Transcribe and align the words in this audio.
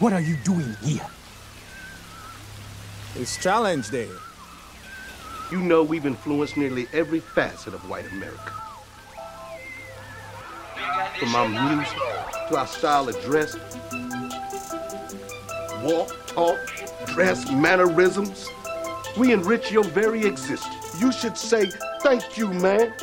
What 0.00 0.14
are 0.14 0.20
you 0.22 0.36
doing 0.36 0.74
here? 0.82 1.06
It's 3.16 3.36
challenge 3.36 3.90
day. 3.90 4.08
You 5.52 5.60
know 5.60 5.82
we've 5.82 6.06
influenced 6.06 6.56
nearly 6.56 6.88
every 6.94 7.20
facet 7.20 7.74
of 7.74 7.86
white 7.86 8.10
America. 8.10 8.52
From 11.18 11.34
our 11.34 11.48
music 11.50 11.98
to 12.48 12.56
our 12.56 12.66
style 12.66 13.10
of 13.10 13.20
dress, 13.20 13.58
walk, 15.82 16.16
talk, 16.26 16.56
dress, 17.08 17.50
mannerisms. 17.52 18.48
We 19.18 19.34
enrich 19.34 19.70
your 19.70 19.84
very 19.84 20.24
existence. 20.24 20.98
You 20.98 21.12
should 21.12 21.36
say 21.36 21.70
thank 22.00 22.38
you, 22.38 22.48
man. 22.54 22.94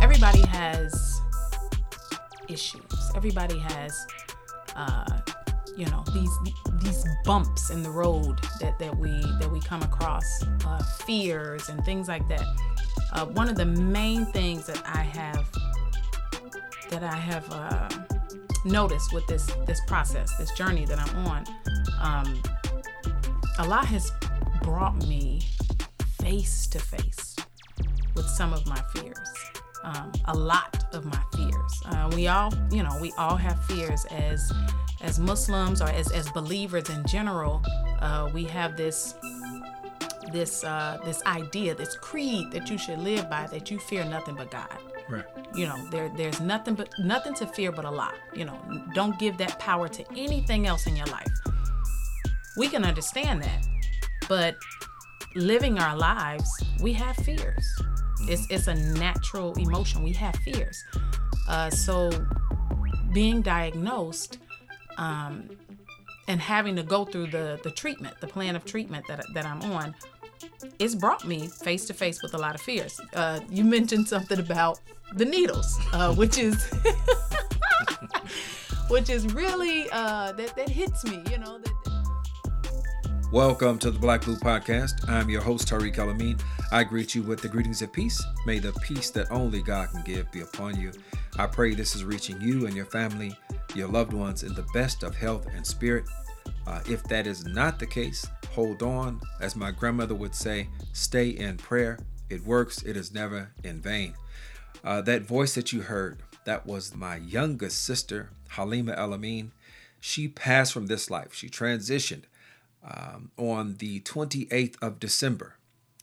Everybody 0.00 0.46
has 0.46 1.20
issues. 2.48 3.10
Everybody 3.16 3.58
has, 3.58 4.06
uh, 4.76 5.20
you 5.76 5.86
know, 5.86 6.04
these 6.12 6.30
these 6.82 7.04
bumps 7.24 7.70
in 7.70 7.82
the 7.82 7.90
road 7.90 8.38
that, 8.60 8.78
that 8.78 8.96
we 8.96 9.10
that 9.40 9.50
we 9.50 9.60
come 9.60 9.82
across, 9.82 10.42
uh, 10.66 10.82
fears 11.06 11.68
and 11.68 11.84
things 11.84 12.08
like 12.08 12.26
that. 12.28 12.44
Uh, 13.12 13.26
one 13.26 13.48
of 13.48 13.56
the 13.56 13.64
main 13.64 14.26
things 14.26 14.66
that 14.66 14.82
I 14.86 15.02
have 15.02 15.46
that 16.90 17.02
I 17.02 17.16
have 17.16 17.50
uh, 17.50 17.88
noticed 18.64 19.12
with 19.12 19.26
this 19.26 19.46
this 19.66 19.80
process, 19.86 20.36
this 20.36 20.52
journey 20.52 20.84
that 20.86 20.98
I'm 20.98 21.26
on, 21.26 21.44
um, 22.00 22.42
a 23.58 23.66
lot 23.66 23.86
has 23.86 24.12
brought 24.62 24.96
me 25.06 25.40
face 26.20 26.66
to 26.68 26.78
face 26.78 27.36
with 28.14 28.26
some 28.26 28.52
of 28.52 28.66
my 28.66 28.80
fears. 28.94 29.53
Um, 29.84 30.10
a 30.24 30.34
lot 30.34 30.82
of 30.94 31.04
my 31.04 31.22
fears. 31.36 31.82
Uh, 31.84 32.10
we 32.16 32.26
all, 32.26 32.50
you 32.70 32.82
know, 32.82 32.96
we 33.00 33.12
all 33.18 33.36
have 33.36 33.62
fears 33.66 34.06
as 34.06 34.50
as 35.02 35.18
Muslims 35.18 35.82
or 35.82 35.88
as, 35.88 36.10
as 36.12 36.30
believers 36.30 36.88
in 36.88 37.04
general. 37.06 37.62
Uh, 38.00 38.30
we 38.32 38.44
have 38.44 38.76
this 38.76 39.14
this 40.32 40.64
uh, 40.64 40.98
this 41.04 41.22
idea, 41.26 41.74
this 41.74 41.96
creed 41.96 42.50
that 42.52 42.70
you 42.70 42.78
should 42.78 42.98
live 42.98 43.28
by, 43.28 43.46
that 43.48 43.70
you 43.70 43.78
fear 43.78 44.04
nothing 44.04 44.36
but 44.36 44.50
God. 44.50 44.78
Right. 45.08 45.24
You 45.54 45.66
know, 45.66 45.76
there 45.90 46.10
there's 46.16 46.40
nothing 46.40 46.74
but 46.74 46.88
nothing 46.98 47.34
to 47.34 47.46
fear 47.46 47.70
but 47.70 47.84
Allah. 47.84 48.12
You 48.34 48.46
know, 48.46 48.58
don't 48.94 49.18
give 49.18 49.36
that 49.38 49.58
power 49.58 49.86
to 49.88 50.04
anything 50.16 50.66
else 50.66 50.86
in 50.86 50.96
your 50.96 51.06
life. 51.06 51.32
We 52.56 52.68
can 52.68 52.84
understand 52.84 53.42
that, 53.42 53.66
but 54.28 54.56
living 55.34 55.78
our 55.78 55.96
lives, 55.96 56.48
we 56.80 56.92
have 56.94 57.16
fears. 57.16 57.66
It's 58.26 58.46
it's 58.48 58.68
a 58.68 58.74
natural 58.74 59.52
emotion. 59.54 60.02
We 60.02 60.12
have 60.12 60.34
fears. 60.36 60.82
Uh, 61.48 61.68
so 61.68 62.10
being 63.12 63.42
diagnosed 63.42 64.38
um, 64.96 65.50
and 66.26 66.40
having 66.40 66.74
to 66.76 66.82
go 66.82 67.04
through 67.04 67.28
the 67.28 67.60
the 67.62 67.70
treatment, 67.70 68.18
the 68.20 68.26
plan 68.26 68.56
of 68.56 68.64
treatment 68.64 69.06
that 69.08 69.24
that 69.34 69.44
I'm 69.44 69.62
on, 69.72 69.94
it's 70.78 70.94
brought 70.94 71.26
me 71.26 71.48
face 71.48 71.86
to 71.86 71.94
face 71.94 72.22
with 72.22 72.34
a 72.34 72.38
lot 72.38 72.54
of 72.54 72.62
fears. 72.62 72.98
Uh, 73.14 73.40
you 73.50 73.64
mentioned 73.76 74.08
something 74.08 74.38
about 74.38 74.80
the 75.16 75.24
needles, 75.24 75.78
uh, 75.92 76.14
which 76.14 76.38
is 76.38 76.64
which 78.88 79.10
is 79.10 79.26
really 79.34 79.86
uh, 79.90 80.32
that 80.32 80.56
that 80.56 80.68
hits 80.70 81.04
me. 81.04 81.22
You 81.30 81.38
know 81.38 81.58
that. 81.58 81.74
Welcome 83.32 83.78
to 83.80 83.90
the 83.90 83.98
Black 83.98 84.22
Blue 84.22 84.36
Podcast. 84.36 85.08
I'm 85.08 85.28
your 85.28 85.42
host, 85.42 85.68
Tariq 85.68 85.96
Alameen. 85.96 86.40
I 86.74 86.82
greet 86.82 87.14
you 87.14 87.22
with 87.22 87.40
the 87.40 87.46
greetings 87.46 87.82
of 87.82 87.92
peace. 87.92 88.20
May 88.46 88.58
the 88.58 88.72
peace 88.72 89.08
that 89.10 89.30
only 89.30 89.62
God 89.62 89.90
can 89.92 90.02
give 90.02 90.32
be 90.32 90.40
upon 90.40 90.80
you. 90.80 90.90
I 91.38 91.46
pray 91.46 91.72
this 91.72 91.94
is 91.94 92.02
reaching 92.02 92.40
you 92.40 92.66
and 92.66 92.74
your 92.74 92.84
family, 92.84 93.38
your 93.76 93.86
loved 93.86 94.12
ones 94.12 94.42
in 94.42 94.54
the 94.54 94.66
best 94.74 95.04
of 95.04 95.14
health 95.14 95.46
and 95.54 95.64
spirit. 95.64 96.04
Uh, 96.66 96.80
if 96.90 97.04
that 97.04 97.28
is 97.28 97.46
not 97.46 97.78
the 97.78 97.86
case, 97.86 98.26
hold 98.50 98.82
on. 98.82 99.20
As 99.40 99.54
my 99.54 99.70
grandmother 99.70 100.16
would 100.16 100.34
say, 100.34 100.66
stay 100.92 101.28
in 101.28 101.58
prayer. 101.58 102.00
It 102.28 102.44
works, 102.44 102.82
it 102.82 102.96
is 102.96 103.14
never 103.14 103.52
in 103.62 103.80
vain. 103.80 104.14
Uh, 104.82 105.00
that 105.02 105.22
voice 105.22 105.54
that 105.54 105.72
you 105.72 105.82
heard, 105.82 106.24
that 106.44 106.66
was 106.66 106.92
my 106.92 107.18
youngest 107.18 107.84
sister, 107.84 108.30
Halima 108.48 108.96
Elamine. 108.96 109.50
She 110.00 110.26
passed 110.26 110.72
from 110.72 110.88
this 110.88 111.08
life. 111.08 111.34
She 111.34 111.48
transitioned 111.48 112.24
um, 112.82 113.30
on 113.36 113.76
the 113.76 114.00
28th 114.00 114.74
of 114.82 114.98
December 114.98 115.54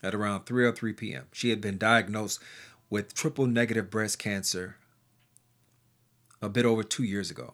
at 0.04 0.16
around 0.16 0.46
3 0.46 0.66
or 0.66 0.72
3 0.72 0.94
p.m. 0.94 1.26
She 1.32 1.50
had 1.50 1.62
been 1.62 1.78
diagnosed 1.78 2.40
with 2.90 3.14
triple 3.14 3.48
negative 3.48 3.90
breast 3.90 4.20
cancer 4.20 4.78
a 6.42 6.50
bit 6.50 6.66
over 6.66 6.84
two 6.84 7.04
years 7.04 7.32
ago. 7.32 7.54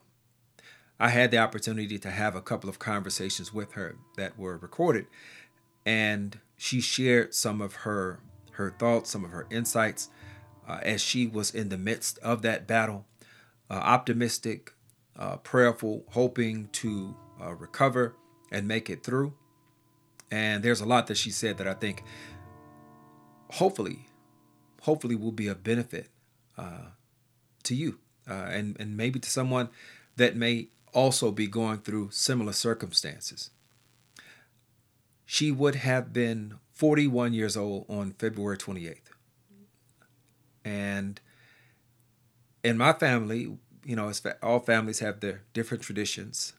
I 1.00 1.10
had 1.10 1.30
the 1.30 1.38
opportunity 1.38 2.00
to 2.00 2.10
have 2.10 2.36
a 2.36 2.42
couple 2.42 2.70
of 2.70 2.80
conversations 2.80 3.54
with 3.54 3.74
her 3.74 3.98
that 4.16 4.38
were 4.38 4.58
recorded, 4.58 5.06
and 5.86 6.40
she 6.58 6.82
shared 6.82 7.36
some 7.36 7.62
of 7.62 7.76
her 7.76 8.20
her 8.54 8.72
thoughts, 8.72 9.12
some 9.12 9.24
of 9.24 9.30
her 9.30 9.46
insights 9.52 10.10
uh, 10.68 10.80
as 10.82 11.00
she 11.00 11.28
was 11.28 11.54
in 11.54 11.70
the 11.70 11.78
midst 11.78 12.18
of 12.20 12.42
that 12.42 12.66
battle, 12.66 13.06
uh, 13.70 13.76
optimistic, 13.76 14.74
uh, 15.16 15.38
prayerful, 15.38 16.04
hoping 16.10 16.68
to 16.72 17.16
uh, 17.40 17.54
recover 17.54 18.16
and 18.52 18.68
make 18.68 18.90
it 18.90 19.04
through. 19.04 19.34
And 20.32 20.64
there's 20.64 20.82
a 20.82 20.86
lot 20.86 21.08
that 21.08 21.18
she 21.18 21.30
said 21.30 21.58
that 21.60 21.68
I 21.68 21.74
think 21.74 22.04
hopefully, 23.52 24.08
hopefully 24.82 25.16
will 25.16 25.32
be 25.32 25.48
of 25.48 25.64
benefit 25.64 26.10
uh, 26.58 26.92
to 27.64 27.76
you 27.76 28.00
uh, 28.30 28.48
and, 28.50 28.76
and 28.80 28.98
maybe 28.98 29.20
to 29.20 29.30
someone 29.30 29.70
that 30.16 30.36
may 30.36 30.68
also 30.94 31.32
be 31.32 31.48
going 31.48 31.80
through 31.80 32.10
similar 32.12 32.54
circumstances. 32.54 33.52
She 35.26 35.52
would 35.52 35.76
have 35.76 36.14
been 36.14 36.56
41 36.74 37.34
years 37.34 37.58
old 37.58 37.86
on 37.90 38.14
February 38.14 38.58
28th. 38.58 39.00
And 40.64 41.20
in 42.64 42.78
my 42.78 42.94
family, 42.94 43.58
you 43.86 43.96
know, 43.96 44.12
all 44.44 44.60
families 44.60 45.00
have 45.00 45.20
their 45.20 45.44
different 45.54 45.84
traditions. 45.84 46.54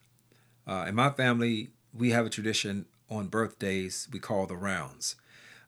Uh, 0.66 0.86
in 0.88 0.94
my 0.94 1.10
family, 1.10 1.70
we 1.92 2.10
have 2.10 2.26
a 2.26 2.30
tradition 2.30 2.86
on 3.10 3.28
birthdays 3.28 4.08
we 4.12 4.18
call 4.18 4.46
the 4.46 4.56
rounds. 4.56 5.16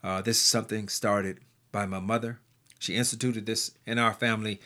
Uh, 0.02 0.22
this 0.22 0.36
is 0.38 0.44
something 0.44 0.88
started 0.88 1.40
by 1.72 1.86
my 1.86 2.00
mother. 2.00 2.40
She 2.78 2.94
instituted 2.94 3.46
this 3.46 3.72
in 3.86 3.98
our 3.98 4.14
family. 4.14 4.60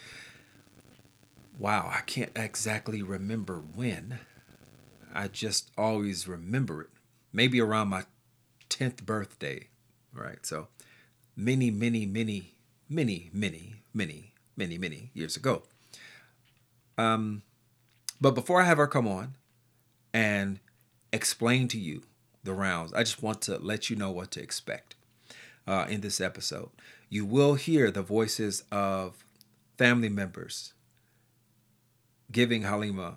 Wow, 1.58 1.90
I 1.92 2.00
can't 2.02 2.30
exactly 2.36 3.02
remember 3.02 3.62
when. 3.74 4.20
I 5.12 5.28
just 5.28 5.70
always 5.76 6.28
remember 6.28 6.82
it. 6.82 6.90
Maybe 7.32 7.60
around 7.60 7.88
my 7.88 8.04
10th 8.70 9.04
birthday, 9.04 9.68
right? 10.12 10.44
So 10.46 10.68
many, 11.36 11.70
many, 11.70 12.06
many, 12.06 12.54
many, 12.88 13.30
many, 13.32 13.74
many, 13.92 14.32
many, 14.56 14.78
many 14.78 15.10
years 15.14 15.36
ago. 15.36 15.62
Um, 16.96 17.42
but 18.20 18.36
before 18.36 18.60
I 18.60 18.64
have 18.64 18.78
her 18.78 18.86
come 18.86 19.08
on 19.08 19.34
and 20.12 20.60
explain 21.12 21.66
to 21.68 21.78
you 21.78 22.02
the 22.44 22.52
rounds. 22.52 22.92
I 22.92 23.00
just 23.00 23.22
want 23.22 23.40
to 23.42 23.58
let 23.58 23.90
you 23.90 23.96
know 23.96 24.10
what 24.10 24.30
to 24.32 24.42
expect 24.42 24.93
uh, 25.66 25.86
in 25.88 26.00
this 26.00 26.20
episode. 26.20 26.70
You 27.08 27.24
will 27.24 27.54
hear 27.54 27.90
the 27.90 28.02
voices 28.02 28.64
of 28.70 29.24
family 29.76 30.08
members 30.08 30.72
giving 32.30 32.62
Halima 32.62 33.16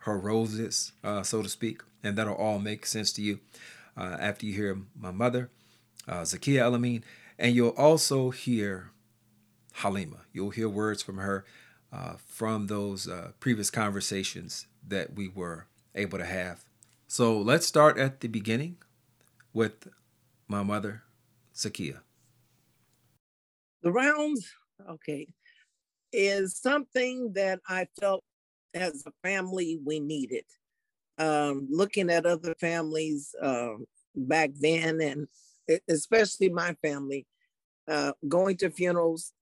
her 0.00 0.18
roses, 0.18 0.92
uh, 1.02 1.22
so 1.22 1.42
to 1.42 1.48
speak, 1.48 1.82
and 2.02 2.16
that'll 2.16 2.34
all 2.34 2.58
make 2.58 2.86
sense 2.86 3.12
to 3.14 3.22
you 3.22 3.40
uh, 3.96 4.16
after 4.20 4.46
you 4.46 4.54
hear 4.54 4.78
my 4.98 5.10
mother, 5.10 5.50
uh, 6.06 6.20
Zakia 6.20 6.60
Elamine, 6.60 7.02
and 7.38 7.54
you'll 7.54 7.70
also 7.70 8.30
hear 8.30 8.90
Halima. 9.74 10.18
You'll 10.32 10.50
hear 10.50 10.68
words 10.68 11.02
from 11.02 11.18
her 11.18 11.44
uh, 11.92 12.14
from 12.26 12.68
those 12.68 13.08
uh, 13.08 13.32
previous 13.40 13.70
conversations 13.70 14.66
that 14.86 15.14
we 15.14 15.28
were 15.28 15.66
able 15.94 16.18
to 16.18 16.24
have 16.24 16.66
so 17.08 17.38
let's 17.38 17.66
start 17.66 17.98
at 17.98 18.20
the 18.20 18.26
beginning 18.26 18.78
with 19.52 19.88
my 20.48 20.64
mother, 20.64 21.04
Zakia. 21.56 22.00
The 23.82 23.92
rounds, 23.92 24.48
okay, 24.88 25.26
is 26.12 26.56
something 26.56 27.32
that 27.34 27.60
I 27.68 27.86
felt 28.00 28.22
as 28.74 29.04
a 29.06 29.12
family 29.26 29.78
we 29.84 30.00
needed. 30.00 30.44
Um, 31.18 31.66
looking 31.70 32.10
at 32.10 32.26
other 32.26 32.54
families 32.60 33.34
uh, 33.40 33.74
back 34.14 34.50
then, 34.54 35.00
and 35.00 35.28
especially 35.88 36.50
my 36.50 36.76
family, 36.82 37.26
uh, 37.88 38.12
going 38.28 38.58
to 38.58 38.70
funerals, 38.70 39.32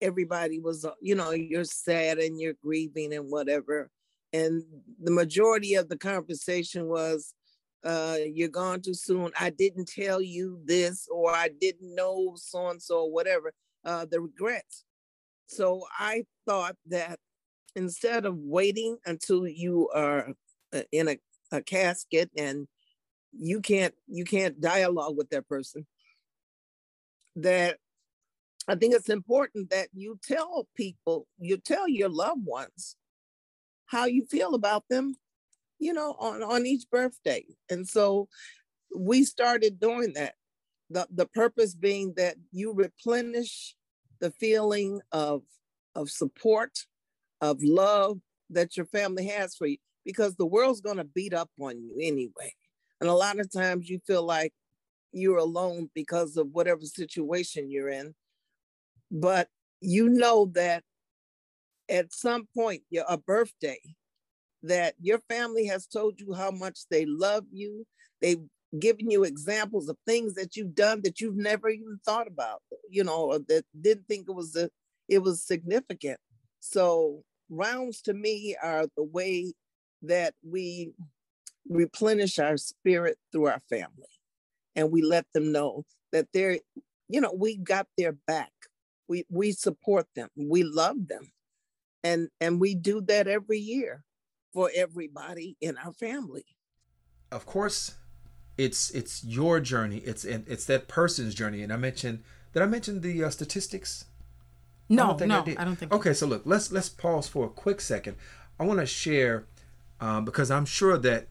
everybody 0.00 0.58
was, 0.58 0.84
uh, 0.84 0.92
you 1.00 1.14
know, 1.14 1.30
you're 1.30 1.64
sad 1.64 2.18
and 2.18 2.40
you're 2.40 2.54
grieving 2.62 3.14
and 3.14 3.30
whatever 3.30 3.90
and 4.32 4.62
the 5.02 5.10
majority 5.10 5.74
of 5.74 5.88
the 5.88 5.96
conversation 5.96 6.88
was 6.88 7.34
uh, 7.84 8.16
you're 8.32 8.48
gone 8.48 8.80
too 8.80 8.94
soon. 8.94 9.32
I 9.38 9.50
didn't 9.50 9.88
tell 9.88 10.20
you 10.20 10.60
this 10.64 11.08
or 11.10 11.32
i 11.34 11.48
didn't 11.60 11.94
know 11.94 12.34
so 12.36 12.68
and 12.68 12.82
so 12.82 13.04
whatever 13.04 13.52
uh, 13.84 14.06
the 14.10 14.20
regrets. 14.20 14.84
So 15.46 15.84
i 15.98 16.24
thought 16.46 16.76
that 16.86 17.18
instead 17.74 18.26
of 18.26 18.36
waiting 18.36 18.98
until 19.06 19.46
you 19.46 19.88
are 19.94 20.32
uh, 20.72 20.82
in 20.92 21.08
a, 21.08 21.18
a 21.50 21.62
casket 21.62 22.30
and 22.36 22.66
you 23.32 23.60
can't 23.60 23.94
you 24.06 24.24
can't 24.24 24.60
dialogue 24.60 25.16
with 25.16 25.30
that 25.30 25.48
person 25.48 25.86
that 27.36 27.78
i 28.68 28.74
think 28.74 28.94
it's 28.94 29.08
important 29.08 29.70
that 29.70 29.88
you 29.94 30.18
tell 30.22 30.68
people 30.76 31.26
you 31.38 31.56
tell 31.56 31.88
your 31.88 32.10
loved 32.10 32.44
ones 32.44 32.96
how 33.86 34.04
you 34.04 34.24
feel 34.26 34.54
about 34.54 34.84
them 34.90 35.14
you 35.82 35.92
know 35.92 36.14
on 36.18 36.42
on 36.42 36.66
each 36.66 36.84
birthday. 36.90 37.44
And 37.68 37.86
so 37.86 38.28
we 38.96 39.24
started 39.24 39.80
doing 39.80 40.12
that. 40.14 40.34
The 40.90 41.06
the 41.12 41.26
purpose 41.26 41.74
being 41.74 42.14
that 42.16 42.36
you 42.52 42.72
replenish 42.72 43.74
the 44.20 44.30
feeling 44.30 45.00
of 45.10 45.42
of 45.94 46.08
support 46.08 46.78
of 47.40 47.58
love 47.62 48.20
that 48.50 48.76
your 48.76 48.86
family 48.86 49.26
has 49.26 49.56
for 49.56 49.66
you 49.66 49.78
because 50.04 50.36
the 50.36 50.46
world's 50.46 50.80
going 50.80 50.98
to 50.98 51.04
beat 51.04 51.34
up 51.34 51.50
on 51.60 51.82
you 51.82 51.96
anyway. 52.00 52.54
And 53.00 53.10
a 53.10 53.14
lot 53.14 53.40
of 53.40 53.52
times 53.52 53.88
you 53.88 53.98
feel 54.06 54.22
like 54.22 54.52
you're 55.12 55.38
alone 55.38 55.90
because 55.94 56.36
of 56.36 56.48
whatever 56.52 56.82
situation 56.82 57.70
you're 57.70 57.88
in. 57.88 58.14
But 59.10 59.48
you 59.80 60.08
know 60.08 60.50
that 60.54 60.84
at 61.88 62.14
some 62.14 62.46
point 62.54 62.82
your 62.90 63.04
a 63.08 63.18
birthday 63.18 63.80
that 64.62 64.94
your 65.00 65.18
family 65.28 65.66
has 65.66 65.86
told 65.86 66.20
you 66.20 66.34
how 66.34 66.50
much 66.50 66.80
they 66.90 67.04
love 67.06 67.44
you. 67.52 67.86
They've 68.20 68.42
given 68.78 69.10
you 69.10 69.24
examples 69.24 69.88
of 69.88 69.96
things 70.06 70.34
that 70.34 70.56
you've 70.56 70.74
done 70.74 71.02
that 71.02 71.20
you've 71.20 71.36
never 71.36 71.68
even 71.68 72.00
thought 72.06 72.26
about 72.26 72.62
you 72.88 73.04
know 73.04 73.32
or 73.32 73.38
that 73.38 73.64
didn't 73.78 74.08
think 74.08 74.26
it 74.28 74.34
was 74.34 74.56
a 74.56 74.70
it 75.08 75.18
was 75.18 75.42
significant. 75.42 76.18
So 76.60 77.22
rounds 77.50 78.00
to 78.02 78.14
me 78.14 78.56
are 78.62 78.86
the 78.96 79.02
way 79.02 79.52
that 80.02 80.34
we 80.42 80.92
replenish 81.68 82.38
our 82.38 82.56
spirit 82.56 83.18
through 83.30 83.46
our 83.46 83.60
family. 83.68 84.08
And 84.74 84.90
we 84.90 85.02
let 85.02 85.26
them 85.34 85.52
know 85.52 85.84
that 86.12 86.28
they're 86.32 86.58
you 87.08 87.20
know 87.20 87.32
we 87.36 87.56
got 87.56 87.86
their 87.98 88.12
back. 88.12 88.52
We 89.08 89.24
we 89.28 89.52
support 89.52 90.06
them. 90.16 90.28
We 90.36 90.62
love 90.62 91.08
them. 91.08 91.30
And 92.02 92.28
and 92.40 92.58
we 92.60 92.74
do 92.74 93.02
that 93.02 93.28
every 93.28 93.58
year 93.58 94.02
for 94.52 94.70
everybody 94.74 95.56
in 95.60 95.76
our 95.78 95.92
family. 95.92 96.44
Of 97.30 97.46
course 97.46 97.96
it's 98.58 98.90
it's 98.90 99.24
your 99.24 99.60
journey. 99.60 99.98
It's 99.98 100.24
it's 100.24 100.66
that 100.66 100.88
person's 100.88 101.34
journey. 101.34 101.62
And 101.62 101.72
i 101.72 101.76
mentioned 101.76 102.22
did 102.52 102.62
i 102.62 102.66
mention 102.66 103.00
the 103.00 103.24
uh, 103.24 103.30
statistics? 103.30 104.06
No 104.88 105.16
I 105.18 105.26
no 105.26 105.38
I, 105.38 105.56
I, 105.58 105.64
don't 105.64 105.76
think 105.76 105.92
okay 105.92 106.12
so 106.12 106.26
look 106.26 106.42
let's 106.44 106.70
let's 106.70 106.88
pause 106.88 107.28
for 107.28 107.46
a 107.46 107.50
quick 107.50 107.80
second. 107.80 108.16
I 108.60 108.64
want 108.64 108.80
to 108.80 108.86
share 108.86 109.46
um, 110.00 110.24
because 110.24 110.50
i'm 110.50 110.66
sure 110.66 110.98
that 110.98 111.28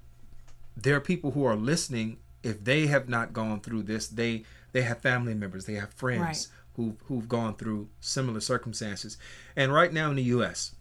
there 0.75 0.95
are 0.95 1.01
people 1.01 1.31
who 1.31 1.45
are 1.45 1.55
listening. 1.55 2.17
If 2.43 2.63
they 2.63 2.87
have 2.87 3.07
not 3.07 3.33
gone 3.33 3.61
through 3.61 3.83
this 3.83 4.07
they 4.07 4.43
they 4.71 4.81
have 4.81 4.99
family 4.99 5.35
members 5.35 5.65
they 5.65 5.75
have 5.75 5.93
friends 5.93 6.21
right. 6.21 6.47
who 6.75 6.97
who've 7.05 7.29
gone 7.29 7.55
through 7.55 7.89
similar 7.99 8.39
circumstances. 8.39 9.17
And 9.55 9.71
right 9.71 9.93
now 9.93 10.09
in 10.09 10.15
the 10.15 10.23
us 10.23 10.73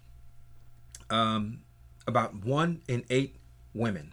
um, 1.10 1.60
about 2.06 2.44
one 2.44 2.82
in 2.88 3.04
eight 3.10 3.36
women 3.74 4.12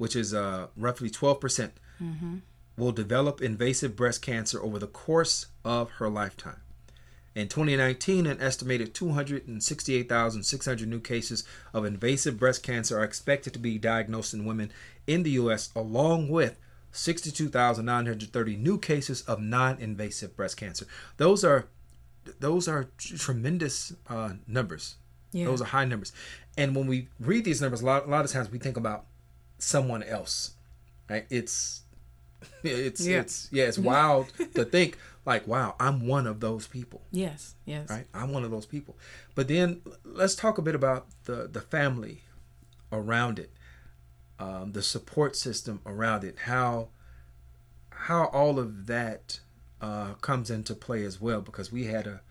which 0.00 0.16
is 0.16 0.32
uh, 0.32 0.68
roughly 0.78 1.10
12%, 1.10 1.40
percent 1.40 1.74
mm 2.00 2.18
hmm 2.18 2.36
will 2.76 2.92
develop 2.92 3.42
invasive 3.42 3.94
breast 3.94 4.22
cancer 4.22 4.62
over 4.62 4.78
the 4.78 4.86
course 4.86 5.48
of 5.66 5.90
her 5.98 6.08
lifetime. 6.08 6.62
In 7.34 7.46
2019, 7.46 8.26
an 8.26 8.40
estimated 8.40 8.94
268,600 8.94 10.88
new 10.88 11.00
cases 11.00 11.44
of 11.74 11.84
invasive 11.84 12.38
breast 12.38 12.62
cancer 12.62 12.98
are 12.98 13.04
expected 13.04 13.52
to 13.52 13.58
be 13.58 13.76
diagnosed 13.76 14.32
in 14.32 14.46
women 14.46 14.72
in 15.06 15.24
the 15.24 15.32
U.S., 15.32 15.68
along 15.76 16.30
with 16.30 16.56
62,930 16.92 18.56
new 18.56 18.78
cases 18.78 19.20
of 19.22 19.42
non-invasive 19.42 20.34
breast 20.34 20.56
cancer. 20.56 20.86
Those 21.18 21.44
are 21.44 21.66
those 22.38 22.66
are 22.66 22.88
tremendous 22.96 23.92
uh, 24.08 24.34
numbers. 24.46 24.96
Yeah. 25.32 25.46
Those 25.46 25.60
are 25.60 25.66
high 25.66 25.84
numbers. 25.84 26.12
And 26.56 26.74
when 26.74 26.86
we 26.86 27.08
read 27.18 27.44
these 27.44 27.60
numbers, 27.60 27.82
a 27.82 27.86
lot, 27.86 28.06
a 28.06 28.10
lot 28.10 28.24
of 28.24 28.30
times 28.30 28.50
we 28.50 28.58
think 28.58 28.76
about 28.76 29.06
someone 29.58 30.02
else. 30.02 30.54
Right? 31.08 31.26
It's 31.30 31.82
it's 32.62 33.06
yeah. 33.06 33.20
it's 33.20 33.48
yeah, 33.52 33.64
it's 33.64 33.78
wild 33.78 34.32
to 34.54 34.64
think 34.64 34.98
like, 35.26 35.46
wow, 35.46 35.76
I'm 35.78 36.06
one 36.06 36.26
of 36.26 36.40
those 36.40 36.66
people. 36.66 37.02
Yes, 37.10 37.54
yes. 37.64 37.88
Right? 37.90 38.06
I'm 38.14 38.32
one 38.32 38.44
of 38.44 38.50
those 38.50 38.66
people. 38.66 38.96
But 39.34 39.48
then 39.48 39.82
let's 40.04 40.34
talk 40.34 40.58
a 40.58 40.62
bit 40.62 40.74
about 40.74 41.06
the 41.24 41.48
the 41.50 41.60
family 41.60 42.22
around 42.92 43.38
it. 43.38 43.50
Um, 44.38 44.72
the 44.72 44.82
support 44.82 45.36
system 45.36 45.82
around 45.84 46.24
it, 46.24 46.38
how 46.46 46.88
how 47.90 48.24
all 48.26 48.58
of 48.58 48.86
that 48.86 49.40
uh, 49.80 50.14
comes 50.14 50.50
into 50.50 50.74
play 50.74 51.04
as 51.04 51.20
well, 51.20 51.42
because 51.42 51.70
we 51.70 51.84
had 51.84 52.06
a, 52.06 52.22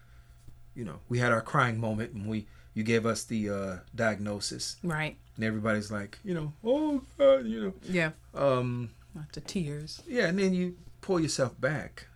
you 0.73 0.83
know, 0.83 0.99
we 1.07 1.19
had 1.19 1.31
our 1.31 1.41
crying 1.41 1.79
moment 1.79 2.13
and 2.13 2.27
we 2.27 2.47
you 2.79 2.85
gave 2.85 3.05
us 3.05 3.25
the 3.25 3.49
uh, 3.49 3.75
diagnosis, 3.93 4.77
right? 4.83 5.17
and 5.35 5.43
everybody's 5.43 5.91
like, 5.91 6.17
you 6.23 6.33
know, 6.33 6.53
oh 6.63 7.01
God, 7.17 7.45
you 7.45 7.61
know. 7.61 7.73
Yeah. 7.83 8.11
Um. 8.33 8.91
Not 9.13 9.37
tears. 9.45 10.01
Yeah, 10.07 10.27
and 10.27 10.39
then 10.39 10.53
you 10.53 10.77
pull 11.01 11.19
yourself 11.19 11.59
back. 11.59 12.07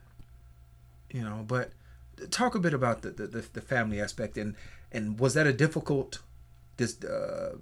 You 1.11 1.21
know, 1.21 1.43
but 1.45 1.71
talk 2.31 2.55
a 2.55 2.59
bit 2.59 2.73
about 2.73 3.01
the 3.01 3.09
the, 3.09 3.45
the 3.51 3.59
family 3.59 3.99
aspect 3.99 4.37
and 4.37 4.55
and 4.93 5.19
was 5.19 5.33
that 5.33 5.45
a 5.45 5.51
difficult 5.51 6.21
this 6.77 7.03
uh 7.03 7.57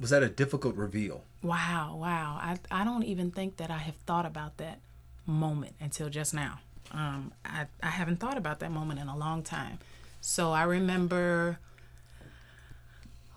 was 0.00 0.10
that 0.10 0.24
a 0.24 0.28
difficult 0.28 0.74
reveal? 0.74 1.22
Wow, 1.40 1.96
wow. 2.00 2.40
I 2.42 2.58
I 2.68 2.84
don't 2.84 3.04
even 3.04 3.30
think 3.30 3.58
that 3.58 3.70
I 3.70 3.78
have 3.78 3.96
thought 4.06 4.26
about 4.26 4.56
that 4.56 4.80
moment 5.24 5.76
until 5.80 6.08
just 6.08 6.34
now. 6.34 6.58
Um, 6.90 7.32
I, 7.44 7.66
I 7.80 7.90
haven't 7.90 8.18
thought 8.18 8.36
about 8.36 8.58
that 8.58 8.72
moment 8.72 8.98
in 8.98 9.08
a 9.08 9.16
long 9.16 9.42
time. 9.44 9.78
So 10.20 10.52
I 10.52 10.64
remember 10.64 11.58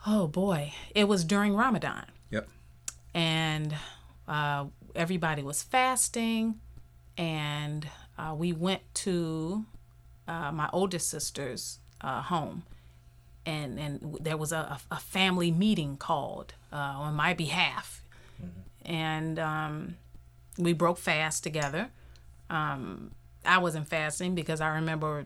oh 0.08 0.28
boy, 0.28 0.74
it 0.96 1.08
was 1.08 1.24
during 1.24 1.56
Ramadan. 1.56 2.06
Yep. 2.32 2.48
And 3.14 3.76
uh, 4.28 4.66
everybody 4.96 5.44
was 5.44 5.62
fasting, 5.62 6.60
and 7.18 7.88
uh, 8.18 8.34
we 8.36 8.54
went 8.54 8.82
to 8.96 9.66
uh, 10.28 10.52
my 10.52 10.70
oldest 10.72 11.10
sister's 11.10 11.80
uh, 12.02 12.22
home, 12.22 12.64
and 13.46 13.80
and 13.80 14.18
there 14.22 14.38
was 14.38 14.52
a, 14.52 14.80
a 14.90 15.00
family 15.00 15.52
meeting 15.52 15.98
called 15.98 16.54
uh, 16.72 16.76
on 16.76 17.14
my 17.14 17.34
behalf, 17.34 18.02
mm-hmm. 18.42 18.92
and 18.92 19.38
um, 19.40 19.98
we 20.58 20.74
broke 20.74 20.98
fast 20.98 21.44
together. 21.44 21.90
Um, 22.50 23.12
I 23.46 23.58
wasn't 23.58 23.88
fasting 23.88 24.36
because 24.36 24.62
I 24.62 24.76
remember 24.76 25.26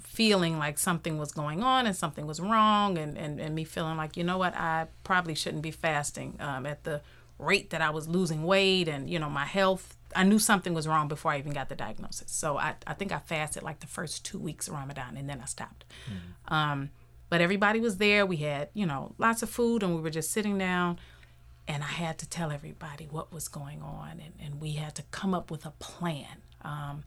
feeling 0.00 0.58
like 0.58 0.78
something 0.78 1.18
was 1.18 1.32
going 1.32 1.62
on 1.62 1.86
and 1.86 1.96
something 1.96 2.26
was 2.26 2.40
wrong 2.40 2.98
and, 2.98 3.16
and, 3.16 3.40
and 3.40 3.54
me 3.54 3.64
feeling 3.64 3.96
like 3.96 4.16
you 4.16 4.24
know 4.24 4.38
what 4.38 4.54
i 4.56 4.86
probably 5.04 5.34
shouldn't 5.34 5.62
be 5.62 5.70
fasting 5.70 6.36
um, 6.40 6.66
at 6.66 6.84
the 6.84 7.00
rate 7.38 7.70
that 7.70 7.80
i 7.80 7.90
was 7.90 8.08
losing 8.08 8.42
weight 8.44 8.88
and 8.88 9.08
you 9.08 9.18
know 9.18 9.30
my 9.30 9.44
health. 9.44 9.96
I 10.14 10.24
knew 10.24 10.38
something 10.38 10.74
was 10.74 10.86
wrong 10.86 11.08
before 11.08 11.32
i 11.32 11.38
even 11.38 11.52
got 11.52 11.68
the 11.68 11.74
diagnosis. 11.74 12.30
So 12.30 12.58
i, 12.58 12.74
I 12.86 12.94
think 12.94 13.12
i 13.12 13.18
fasted 13.18 13.62
like 13.62 13.80
the 13.80 13.86
first 13.86 14.24
two 14.24 14.38
weeks 14.38 14.68
of 14.68 14.74
ramadan 14.74 15.16
and 15.16 15.28
then 15.28 15.40
i 15.40 15.46
stopped. 15.46 15.84
Mm-hmm. 16.06 16.54
um, 16.54 16.90
but 17.30 17.40
everybody 17.40 17.80
was 17.80 17.96
there. 17.96 18.26
We 18.26 18.36
had 18.38 18.68
you 18.74 18.84
know 18.84 19.14
lots 19.18 19.42
of 19.42 19.48
food 19.50 19.82
and 19.82 19.94
we 19.94 20.02
were 20.02 20.10
just 20.10 20.30
sitting 20.32 20.58
down 20.58 20.98
and 21.68 21.82
i 21.82 21.86
had 21.86 22.18
to 22.18 22.28
tell 22.28 22.50
everybody 22.50 23.06
what 23.10 23.32
was 23.32 23.48
going 23.48 23.80
on 23.80 24.20
and, 24.22 24.34
and 24.44 24.60
we 24.60 24.72
had 24.72 24.94
to 24.96 25.02
come 25.10 25.32
up 25.34 25.50
with 25.50 25.64
a 25.64 25.70
plan. 25.78 26.42
Um, 26.62 27.04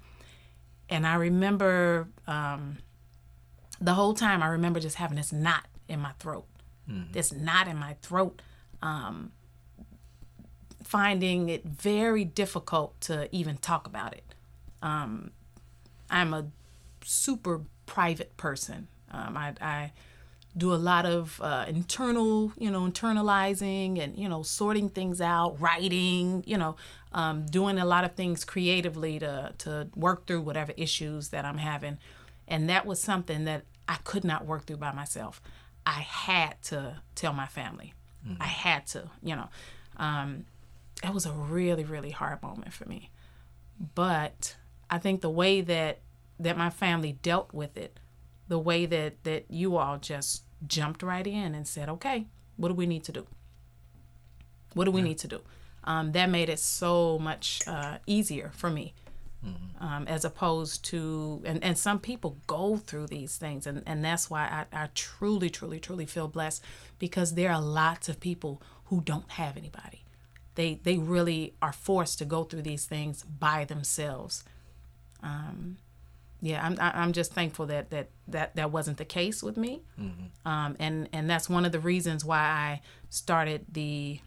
and 0.90 1.06
I 1.06 1.16
remember 1.16 2.08
um, 2.28 2.78
the 3.82 3.94
whole 3.94 4.14
time, 4.14 4.44
I 4.44 4.48
remember 4.48 4.80
just 4.80 4.96
having 4.96 5.18
this 5.18 5.32
knot 5.32 5.66
in 5.88 6.00
my 6.00 6.12
throat, 6.20 6.46
mm-hmm. 6.90 7.12
this 7.12 7.32
knot 7.32 7.68
in 7.68 7.78
my 7.78 7.96
throat, 8.02 8.42
um, 8.82 9.32
finding 10.84 11.50
it 11.50 11.66
very 11.66 12.24
difficult 12.24 13.00
to 13.02 13.34
even 13.36 13.58
talk 13.58 13.88
about 13.88 14.14
it. 14.14 14.24
Um, 14.82 15.32
I'm 16.10 16.34
a 16.34 16.46
super 17.04 17.62
private 17.86 18.38
person. 18.38 18.88
Um, 19.12 19.38
I, 19.38 19.54
I 19.62 19.92
do 20.58 20.74
a 20.74 20.76
lot 20.76 21.06
of 21.06 21.40
uh, 21.42 21.66
internal, 21.68 22.54
you 22.58 22.72
know, 22.72 22.82
internalizing 22.82 24.02
and, 24.02 24.18
you 24.18 24.30
know, 24.30 24.42
sorting 24.42 24.90
things 24.90 25.20
out, 25.20 25.60
writing, 25.60 26.44
you 26.48 26.58
know, 26.58 26.76
um, 27.12 27.46
doing 27.46 27.78
a 27.78 27.86
lot 27.86 28.04
of 28.04 28.16
things 28.16 28.46
creatively 28.46 29.20
to, 29.20 29.54
to 29.58 29.88
work 29.96 30.26
through 30.26 30.42
whatever 30.42 30.74
issues 30.78 31.30
that 31.30 31.44
I'm 31.46 31.58
having. 31.58 31.98
And 32.48 32.70
that 32.70 32.86
was 32.86 33.02
something 33.02 33.46
that 33.46 33.64
I 33.88 33.96
could 34.04 34.24
not 34.24 34.46
work 34.46 34.66
through 34.66 34.78
by 34.78 34.92
myself. 34.92 35.42
I 35.86 36.00
had 36.02 36.62
to 36.64 37.02
tell 37.16 37.34
my 37.34 37.48
family. 37.48 37.94
Mm-hmm. 38.28 38.42
I 38.42 38.48
had 38.48 38.88
to, 38.88 39.10
you 39.22 39.36
know. 39.36 39.50
Um, 39.98 40.46
it 41.04 41.14
was 41.14 41.26
a 41.26 41.32
really, 41.32 41.84
really 41.84 42.12
hard 42.12 42.42
moment 42.42 42.74
for 42.74 42.86
me. 42.86 43.10
But 43.94 44.56
I 44.90 44.98
think 44.98 45.22
the 45.22 45.30
way 45.30 45.62
that 45.62 46.00
that 46.40 46.58
my 46.58 46.70
family 46.70 47.18
dealt 47.22 47.54
with 47.54 47.78
it, 47.78 48.00
the 48.48 48.60
way 48.60 48.86
that 48.86 49.24
that 49.24 49.46
you 49.50 49.78
all 49.78 49.98
just 49.98 50.44
jumped 50.68 51.04
right 51.04 51.26
in 51.26 51.56
and 51.56 51.68
said, 51.68 51.90
okay, 51.90 52.26
what 52.58 52.70
do 52.70 52.74
we 52.74 52.86
need 52.86 53.04
to 53.06 53.12
do? 53.12 53.28
What 54.74 54.86
do 54.86 54.92
we 54.92 55.02
need 55.02 55.18
to 55.20 55.28
do? 55.28 55.42
Um, 55.84 56.12
that 56.14 56.30
made 56.30 56.50
it 56.50 56.60
so 56.60 57.20
much 57.20 57.62
uh, 57.68 58.00
easier 58.06 58.52
for 58.54 58.70
me. 58.70 58.94
Um, 59.80 60.08
as 60.08 60.26
opposed 60.26 60.84
to 60.86 61.44
and, 61.46 61.64
and 61.64 61.78
some 61.78 62.00
people 62.00 62.38
go 62.48 62.78
through 62.78 63.06
these 63.06 63.38
things 63.38 63.68
and, 63.68 63.84
and 63.86 64.04
that's 64.04 64.28
why 64.28 64.66
I, 64.74 64.86
I 64.86 64.90
truly 64.96 65.52
truly 65.52 65.80
truly 65.80 66.08
feel 66.08 66.28
blessed 66.28 66.64
because 66.98 67.36
there 67.36 67.52
are 67.52 67.62
lots 67.62 68.10
of 68.10 68.20
people 68.20 68.60
who 68.86 69.02
don't 69.02 69.30
have 69.34 69.56
anybody 69.56 70.04
they 70.56 70.80
they 70.82 70.98
really 70.98 71.54
are 71.62 71.74
forced 71.74 72.18
to 72.20 72.26
go 72.26 72.44
through 72.44 72.64
these 72.64 72.86
things 72.86 73.22
by 73.22 73.66
themselves 73.66 74.44
um, 75.22 75.78
yeah 76.46 76.64
I'm, 76.64 76.78
I'm 76.80 77.12
just 77.12 77.34
thankful 77.34 77.66
that 77.68 77.90
that 77.90 78.10
that 78.28 78.56
that 78.56 78.72
wasn't 78.72 78.98
the 78.98 79.06
case 79.06 79.42
with 79.42 79.58
me. 79.58 79.82
Um, 80.46 80.76
and 80.80 81.10
and 81.12 81.30
that's 81.30 81.50
one 81.50 81.66
of 81.66 81.72
the 81.72 81.80
reasons 81.80 82.24
why 82.24 82.38
i 82.38 82.82
started 83.10 83.66
the 83.72 84.20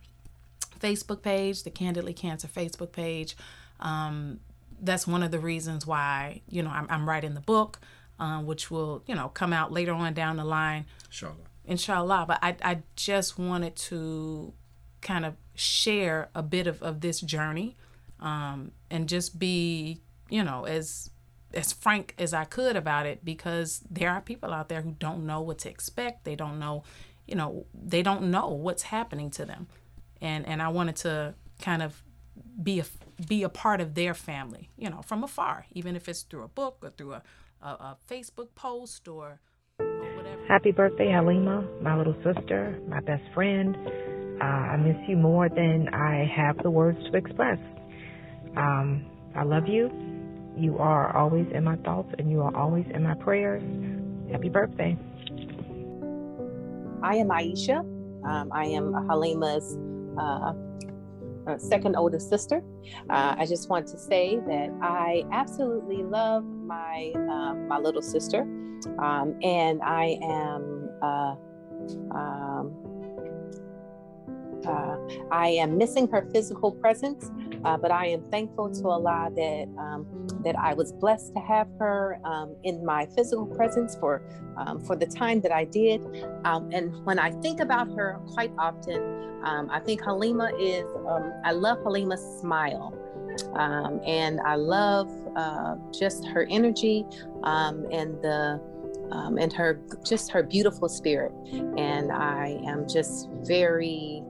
facebook 0.81 1.23
page 1.23 1.63
the 1.63 1.71
candidly 1.71 2.13
cancer 2.13 2.49
facebook 2.49 2.93
page. 2.93 3.37
Um, 3.81 4.41
that's 4.81 5.07
one 5.07 5.23
of 5.23 5.31
the 5.31 5.39
reasons 5.39 5.87
why 5.87 6.43
you 6.49 6.63
know 6.63 6.71
i'm, 6.71 6.87
I'm 6.91 7.09
writing 7.09 7.35
the 7.35 7.41
book 7.41 7.79
um, 8.19 8.47
which 8.47 8.71
will 8.71 9.03
you 9.07 9.15
know 9.15 9.29
come 9.29 9.53
out 9.53 9.73
later 9.73 9.93
on 9.93 10.13
down 10.15 10.37
the 10.37 10.45
line. 10.45 10.87
Inshallah. 11.07 11.35
inshallah. 11.65 12.25
But 12.27 12.39
i, 12.43 12.57
I 12.63 12.79
just 12.97 13.39
wanted 13.39 13.77
to 13.77 14.53
kind 15.01 15.25
of 15.25 15.35
share 15.55 16.31
a 16.35 16.43
bit 16.43 16.67
of, 16.67 16.83
of 16.83 17.01
this 17.01 17.21
journey 17.21 17.77
um, 18.21 18.73
and 18.91 19.09
just 19.09 19.39
be 19.39 20.01
you 20.29 20.43
know 20.43 20.65
as 20.65 21.11
as 21.55 21.73
frank 21.73 22.15
as 22.19 22.33
i 22.35 22.45
could 22.45 22.77
about 22.77 23.07
it 23.07 23.25
because 23.25 23.83
there 23.91 24.11
are 24.11 24.21
people 24.21 24.53
out 24.53 24.69
there 24.69 24.83
who 24.83 24.93
don't 24.99 25.25
know 25.25 25.41
what 25.41 25.59
to 25.59 25.69
expect 25.69 26.25
they 26.25 26.37
don't 26.37 26.59
know 26.59 26.83
you 27.27 27.35
know 27.35 27.67
they 27.75 28.03
don't 28.03 28.23
know 28.31 28.49
what's 28.49 28.85
happening 28.85 29.31
to 29.31 29.45
them 29.45 29.67
and 30.21 30.47
and 30.47 30.61
i 30.63 30.69
wanted 30.69 30.97
to 30.97 31.35
kind 31.61 31.83
of 31.83 32.03
be 32.63 32.81
a 32.81 32.85
be 33.27 33.43
a 33.43 33.49
part 33.49 33.81
of 33.81 33.95
their 33.95 34.15
family 34.15 34.69
you 34.77 34.89
know 34.89 35.03
from 35.03 35.25
afar 35.25 35.67
even 35.73 35.97
if 35.97 36.09
it's 36.09 36.23
through 36.23 36.43
a 36.43 36.49
book 36.49 36.79
or 36.83 36.91
through 36.91 37.13
a, 37.13 37.23
a, 37.63 37.67
a 37.67 37.97
facebook 38.09 38.49
post 38.55 39.09
or, 39.09 39.41
or 39.79 40.17
whatever 40.17 40.39
Happy 40.49 40.73
birthday, 40.73 41.11
Halima, 41.13 41.63
my 41.83 41.95
little 41.95 42.17
sister, 42.25 42.81
my 42.89 43.01
best 43.01 43.23
friend. 43.35 43.77
Uh, 44.41 44.45
I 44.45 44.77
miss 44.79 44.97
you 45.07 45.15
more 45.19 45.51
than 45.51 45.89
I 45.93 46.25
have 46.35 46.57
the 46.63 46.71
words 46.71 46.99
to 47.11 47.19
express. 47.19 47.59
Um, 48.57 49.05
I 49.37 49.43
love 49.43 49.69
you. 49.69 49.91
You 50.59 50.77
are 50.79 51.17
always 51.17 51.47
in 51.53 51.63
my 51.63 51.77
thoughts 51.77 52.13
and 52.19 52.31
you 52.31 52.43
are 52.43 52.55
always 52.57 52.85
in 52.91 53.05
my 53.05 53.15
prayers. 53.15 53.63
Happy 54.31 54.49
birthday. 54.49 54.97
I 57.01 57.15
am 57.15 57.29
Aisha. 57.29 57.79
Um, 58.27 58.51
I 58.53 58.65
am 58.65 58.93
Halima's 58.93 59.79
uh, 60.19 60.53
uh, 61.49 61.59
second 61.59 61.95
oldest 61.95 62.29
sister. 62.29 62.65
Uh, 63.09 63.37
I 63.39 63.47
just 63.47 63.71
want 63.71 63.87
to 63.89 63.99
say 63.99 64.41
that 64.49 64.71
I 64.83 65.25
absolutely 65.31 66.03
love 66.03 66.45
my 66.45 67.13
uh, 67.15 67.55
my 67.55 67.79
little 67.79 68.03
sister, 68.03 68.43
um, 68.99 69.39
and 69.43 69.81
I 69.83 70.19
am. 70.23 70.91
Uh, 71.01 71.37
um, 72.11 72.98
uh, 74.69 74.97
I 75.31 75.49
am 75.49 75.79
missing 75.79 76.09
her 76.09 76.29
physical 76.33 76.73
presence, 76.73 77.31
uh, 77.65 77.77
but 77.77 77.91
I 77.91 78.07
am 78.07 78.23
thankful 78.31 78.71
to 78.71 78.89
Allah 78.89 79.31
that 79.35 79.69
um, 79.79 80.07
that 80.45 80.57
I 80.57 80.75
was 80.75 80.93
blessed 80.93 81.35
to 81.35 81.41
have 81.41 81.69
her 81.79 82.21
um, 82.25 82.55
in 82.63 82.85
my 82.85 83.07
physical 83.17 83.47
presence 83.47 83.97
for 83.97 84.23
um, 84.57 84.81
for 84.81 84.97
the 84.97 85.07
time 85.07 85.41
that 85.41 85.53
I 85.53 85.65
did. 85.65 86.05
Um, 86.45 86.71
and 86.73 87.05
when 87.05 87.19
I 87.19 87.31
think 87.31 87.61
about 87.61 87.89
her 87.97 88.21
quite 88.35 88.53
often, 88.59 89.01
um, 89.45 89.71
I 89.71 89.81
think 89.81 90.03
Halima 90.03 90.51
is. 90.59 90.85
Um, 91.07 91.33
I 91.45 91.53
love 91.53 91.79
Halima's 91.83 92.41
smile. 92.41 92.95
Um, 93.55 94.01
and 94.05 94.41
I 94.41 94.57
love 94.57 95.09
uh, 95.37 95.77
just 95.97 96.27
her 96.27 96.47
energy 96.51 97.07
um, 97.45 97.87
and 97.93 98.21
the 98.21 98.61
um, 99.11 99.39
and 99.39 99.53
her 99.53 99.81
just 100.05 100.31
her 100.33 100.43
beautiful 100.43 100.89
spirit. 100.89 101.33
And 101.77 102.13
I 102.13 102.61
am 102.67 102.89
just 102.89 103.29
very, 103.43 104.23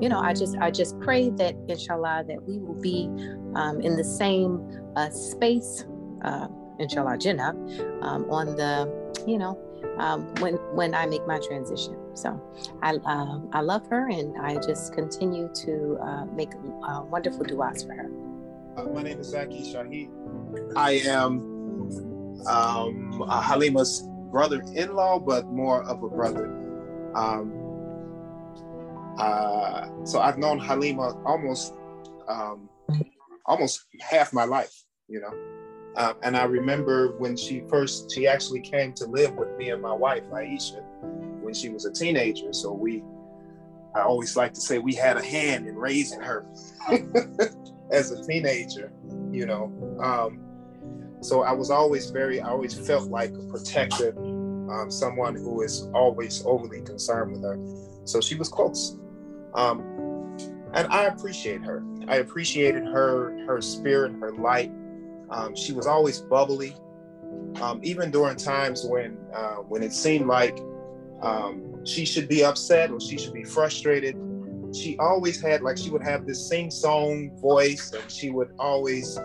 you 0.00 0.08
know, 0.08 0.18
I 0.18 0.32
just 0.32 0.56
I 0.58 0.70
just 0.70 0.98
pray 1.00 1.30
that 1.30 1.54
inshallah 1.68 2.24
that 2.26 2.42
we 2.42 2.58
will 2.58 2.80
be 2.80 3.08
um, 3.54 3.80
in 3.80 3.96
the 3.96 4.04
same 4.04 4.60
uh, 4.96 5.10
space, 5.10 5.84
uh, 6.24 6.48
inshallah 6.78 7.18
Jannah, 7.18 7.54
um, 8.00 8.28
on 8.30 8.56
the, 8.56 8.88
you 9.26 9.38
know, 9.38 9.58
um, 9.98 10.34
when 10.36 10.54
when 10.74 10.94
I 10.94 11.06
make 11.06 11.26
my 11.26 11.38
transition. 11.38 11.96
So 12.14 12.40
I 12.82 12.94
uh, 12.94 13.40
I 13.52 13.60
love 13.60 13.86
her, 13.88 14.08
and 14.08 14.36
I 14.40 14.56
just 14.56 14.94
continue 14.94 15.50
to 15.66 15.98
uh, 16.02 16.24
make 16.26 16.52
uh, 16.82 17.02
wonderful 17.02 17.44
duas 17.44 17.84
for 17.84 17.92
her. 17.92 18.10
Uh, 18.76 18.84
my 18.94 19.02
name 19.02 19.20
is 19.20 19.28
Zaki 19.28 19.62
Shahid. 19.70 20.08
I 20.76 20.92
am 21.04 21.40
um, 22.48 23.22
Halima's 23.28 24.02
brother-in-law, 24.30 25.20
but 25.20 25.46
more 25.46 25.82
of 25.84 26.02
a 26.02 26.08
brother. 26.08 26.46
Um, 27.14 27.59
uh, 29.20 30.04
so 30.04 30.20
I've 30.20 30.38
known 30.38 30.58
Halima 30.58 31.22
almost 31.24 31.74
um, 32.28 32.68
almost 33.46 33.84
half 34.00 34.32
my 34.32 34.44
life, 34.44 34.84
you 35.08 35.20
know. 35.20 35.34
Um, 35.96 36.14
and 36.22 36.36
I 36.36 36.44
remember 36.44 37.18
when 37.18 37.36
she 37.36 37.62
first, 37.68 38.12
she 38.12 38.26
actually 38.26 38.60
came 38.60 38.92
to 38.94 39.06
live 39.06 39.34
with 39.34 39.56
me 39.58 39.70
and 39.70 39.82
my 39.82 39.92
wife, 39.92 40.22
Aisha, 40.30 40.82
when 41.42 41.52
she 41.52 41.68
was 41.68 41.84
a 41.84 41.92
teenager. 41.92 42.52
So 42.52 42.72
we, 42.72 43.02
I 43.94 44.02
always 44.02 44.36
like 44.36 44.54
to 44.54 44.60
say 44.60 44.78
we 44.78 44.94
had 44.94 45.16
a 45.16 45.24
hand 45.24 45.66
in 45.66 45.76
raising 45.76 46.20
her 46.20 46.46
as 47.90 48.12
a 48.12 48.24
teenager, 48.24 48.92
you 49.32 49.46
know. 49.46 49.72
Um, 50.00 50.40
so 51.22 51.42
I 51.42 51.52
was 51.52 51.70
always 51.70 52.10
very, 52.10 52.40
I 52.40 52.48
always 52.48 52.74
felt 52.86 53.10
like 53.10 53.32
a 53.32 53.42
protector, 53.50 54.16
um, 54.16 54.86
someone 54.90 55.34
who 55.34 55.62
is 55.62 55.88
always 55.92 56.42
overly 56.46 56.82
concerned 56.82 57.32
with 57.32 57.42
her. 57.42 57.58
So 58.04 58.20
she 58.20 58.36
was 58.36 58.48
close. 58.48 58.96
Um, 59.54 59.80
and 60.72 60.86
I 60.88 61.04
appreciate 61.04 61.62
her. 61.62 61.82
I 62.08 62.16
appreciated 62.16 62.84
her, 62.84 63.36
her 63.46 63.60
spirit, 63.60 64.12
her 64.20 64.32
light. 64.32 64.72
Um, 65.30 65.54
she 65.54 65.72
was 65.72 65.86
always 65.86 66.20
bubbly, 66.20 66.74
um, 67.60 67.80
even 67.82 68.10
during 68.10 68.36
times 68.36 68.84
when, 68.84 69.16
uh, 69.34 69.56
when 69.56 69.82
it 69.82 69.92
seemed 69.92 70.26
like 70.26 70.58
um, 71.22 71.84
she 71.84 72.04
should 72.04 72.28
be 72.28 72.44
upset 72.44 72.90
or 72.90 73.00
she 73.00 73.18
should 73.18 73.34
be 73.34 73.44
frustrated. 73.44 74.16
She 74.72 74.96
always 74.98 75.40
had 75.40 75.62
like 75.62 75.76
she 75.76 75.90
would 75.90 76.02
have 76.02 76.26
this 76.26 76.48
sing-song 76.48 77.32
voice, 77.40 77.92
and 77.92 78.10
she 78.10 78.30
would 78.30 78.50
always 78.58 79.18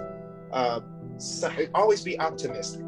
uh, 0.51 0.79
always 1.73 2.01
be 2.01 2.19
optimistic. 2.19 2.87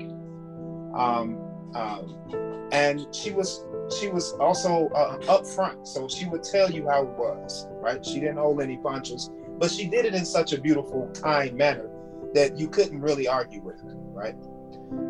Um, 0.95 1.37
um, 1.75 2.67
and 2.71 3.05
she 3.13 3.31
was 3.31 3.63
she 3.91 4.09
was 4.09 4.33
also 4.33 4.89
uh, 4.89 5.17
upfront, 5.19 5.87
so 5.87 6.07
she 6.07 6.25
would 6.27 6.43
tell 6.43 6.69
you 6.69 6.87
how 6.87 7.03
it 7.03 7.09
was. 7.09 7.67
Right? 7.71 8.05
She 8.05 8.19
didn't 8.19 8.37
hold 8.37 8.61
any 8.61 8.77
punches, 8.77 9.29
but 9.57 9.71
she 9.71 9.87
did 9.87 10.05
it 10.05 10.13
in 10.13 10.25
such 10.25 10.53
a 10.53 10.59
beautiful, 10.59 11.09
kind 11.21 11.55
manner 11.55 11.89
that 12.33 12.57
you 12.57 12.67
couldn't 12.67 13.01
really 13.01 13.27
argue 13.27 13.61
with 13.61 13.79
her. 13.81 13.95
Right? 13.95 14.35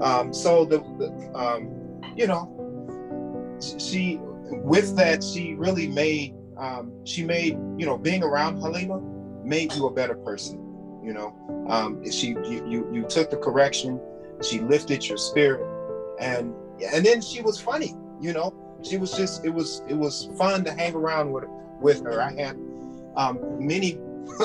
Um, 0.01 0.33
so 0.33 0.65
the, 0.65 0.79
the 0.79 1.31
um, 1.37 2.01
you 2.15 2.27
know 2.27 2.53
she 3.59 4.17
with 4.21 4.95
that 4.95 5.23
she 5.23 5.53
really 5.55 5.87
made 5.87 6.35
um, 6.57 6.91
she 7.05 7.23
made 7.23 7.57
you 7.77 7.85
know 7.85 7.97
being 7.97 8.23
around 8.23 8.59
Halima 8.59 8.99
made 9.43 9.73
you 9.73 9.87
a 9.87 9.91
better 9.91 10.15
person 10.15 10.57
you 11.03 11.13
know 11.13 11.35
um, 11.69 12.03
she 12.09 12.29
you, 12.29 12.65
you 12.67 12.89
you 12.93 13.03
took 13.03 13.29
the 13.29 13.37
correction 13.37 13.99
she 14.41 14.59
lifted 14.59 15.07
your 15.07 15.17
spirit 15.17 15.65
and 16.19 16.53
and 16.93 17.05
then 17.05 17.21
she 17.21 17.41
was 17.41 17.59
funny 17.59 17.95
you 18.21 18.33
know 18.33 18.53
she 18.83 18.97
was 18.97 19.11
just 19.13 19.45
it 19.45 19.49
was 19.49 19.81
it 19.87 19.93
was 19.95 20.29
fun 20.37 20.63
to 20.63 20.71
hang 20.73 20.93
around 20.95 21.31
with 21.31 21.45
with 21.81 22.03
her 22.03 22.21
I 22.21 22.33
had 22.33 22.55
um, 23.15 23.39
many 23.59 23.97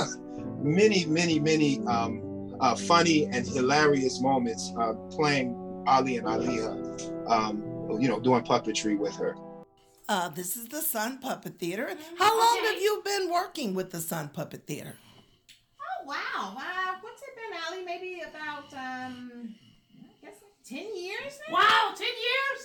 many 0.61 1.05
many 1.07 1.39
many 1.41 1.81
um, 1.87 2.57
uh, 2.61 2.75
funny 2.75 3.25
and 3.27 3.47
hilarious 3.47 4.21
moments 4.21 4.73
uh, 4.79 4.93
playing 5.11 5.57
Ali 5.87 6.17
and 6.19 6.27
Aliyah 6.27 7.31
um, 7.31 7.63
you 8.01 8.09
know 8.09 8.21
doing 8.21 8.43
puppetry 8.43 8.97
with 8.99 9.17
her 9.17 9.35
Uh, 10.09 10.29
this 10.29 10.57
is 10.59 10.67
the 10.69 10.83
Sun 10.83 11.19
Puppet 11.25 11.55
Theater. 11.63 11.87
How 12.19 12.33
long 12.37 12.59
have 12.69 12.81
you 12.87 13.01
been 13.05 13.31
working 13.31 13.73
with 13.79 13.89
the 13.95 14.01
Sun 14.01 14.29
Puppet 14.37 14.67
Theater? 14.67 14.95
Oh 15.81 15.99
wow! 16.13 16.43
Uh, 16.59 16.93
what's 17.01 17.23
it 17.23 17.33
been, 17.39 17.53
Ali? 17.65 17.81
Maybe 17.93 18.21
about 18.31 18.69
um, 18.75 19.55
I 20.11 20.13
guess 20.21 20.37
like 20.43 20.59
ten 20.67 20.89
years 21.05 21.33
now. 21.49 21.55
Wow, 21.55 21.85
10 21.97 22.07
years? 22.29 22.61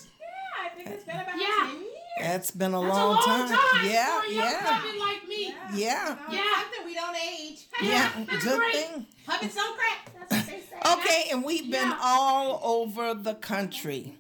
Yeah, 0.58 0.66
I 0.66 0.70
think 0.76 0.90
it's 0.90 1.04
been 1.04 1.16
about 1.16 1.40
Yeah. 1.40 1.48
ten 1.68 1.76
years. 1.80 1.94
That's 2.20 2.52
been 2.52 2.74
a 2.74 2.80
That's 2.82 2.94
long, 2.94 3.10
a 3.16 3.28
long 3.30 3.48
time. 3.48 3.58
time. 3.58 3.86
Yeah, 3.90 4.22
for 4.22 4.26
a 4.28 4.32
young 4.34 4.46
yeah, 4.52 4.62
puppet 4.78 5.00
like 5.00 5.28
me. 5.28 5.56
Yeah. 5.74 6.10
You 6.10 6.16
know, 6.16 6.22
Yeah. 6.32 6.62
Something 6.62 6.86
we 6.86 6.94
don't 6.96 7.16
age. 7.16 7.60
yeah. 7.82 8.12
That's 8.30 8.44
Good 8.44 8.58
great. 8.60 8.74
thing. 8.76 9.06
Puppets 9.26 9.56
don't 9.56 9.78
crack. 9.78 10.12
That's 10.30 10.48
what 10.48 10.56
they 10.56 10.62
say. 10.62 10.94
Okay, 10.94 11.30
and 11.32 11.44
we've 11.44 11.70
been 11.72 11.90
Yeah. 11.90 12.00
all 12.02 12.60
over 12.64 13.14
the 13.14 13.36
country, 13.36 14.18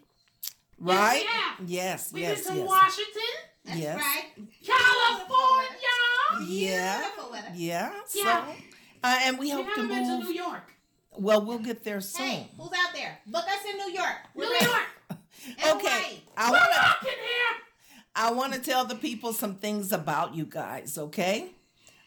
right? 0.79 1.23
yeah. 1.23 1.65
Yes, 1.65 2.11
We 2.13 2.21
yes, 2.21 2.37
did 2.37 2.45
some 2.45 2.57
yes. 2.59 2.67
Washington, 2.67 3.33
That's 3.65 3.77
yes. 3.79 3.97
right. 3.99 4.47
California. 4.65 5.77
us. 6.33 6.47
Yeah. 7.55 7.91
So, 8.07 8.19
Yeah. 8.19 8.45
uh, 9.03 9.19
and 9.23 9.37
we 9.39 9.45
We 9.45 9.49
hope 9.51 9.65
to 9.65 9.69
haven't 9.71 9.87
been 9.87 10.03
to. 10.21 10.23
New 10.27 10.33
York. 10.33 10.73
Well, 11.17 11.43
we'll 11.43 11.57
get 11.59 11.83
there 11.83 11.99
soon. 12.01 12.25
Hey, 12.27 12.51
who's 12.57 12.69
out 12.77 12.93
there? 12.93 13.17
Book 13.25 13.45
us 13.47 13.65
in 13.69 13.77
New 13.77 13.91
York. 13.91 14.17
New 14.35 14.51
ready. 14.51 14.65
York. 14.65 14.83
Okay, 15.73 16.21
I 16.35 16.51
want 16.51 16.71
to. 16.73 17.07
I 18.15 18.31
want 18.31 18.53
to 18.53 18.59
tell 18.59 18.83
the 18.85 18.95
people 18.95 19.31
some 19.31 19.55
things 19.55 19.91
about 19.91 20.35
you 20.35 20.45
guys. 20.45 20.97
Okay. 20.97 21.49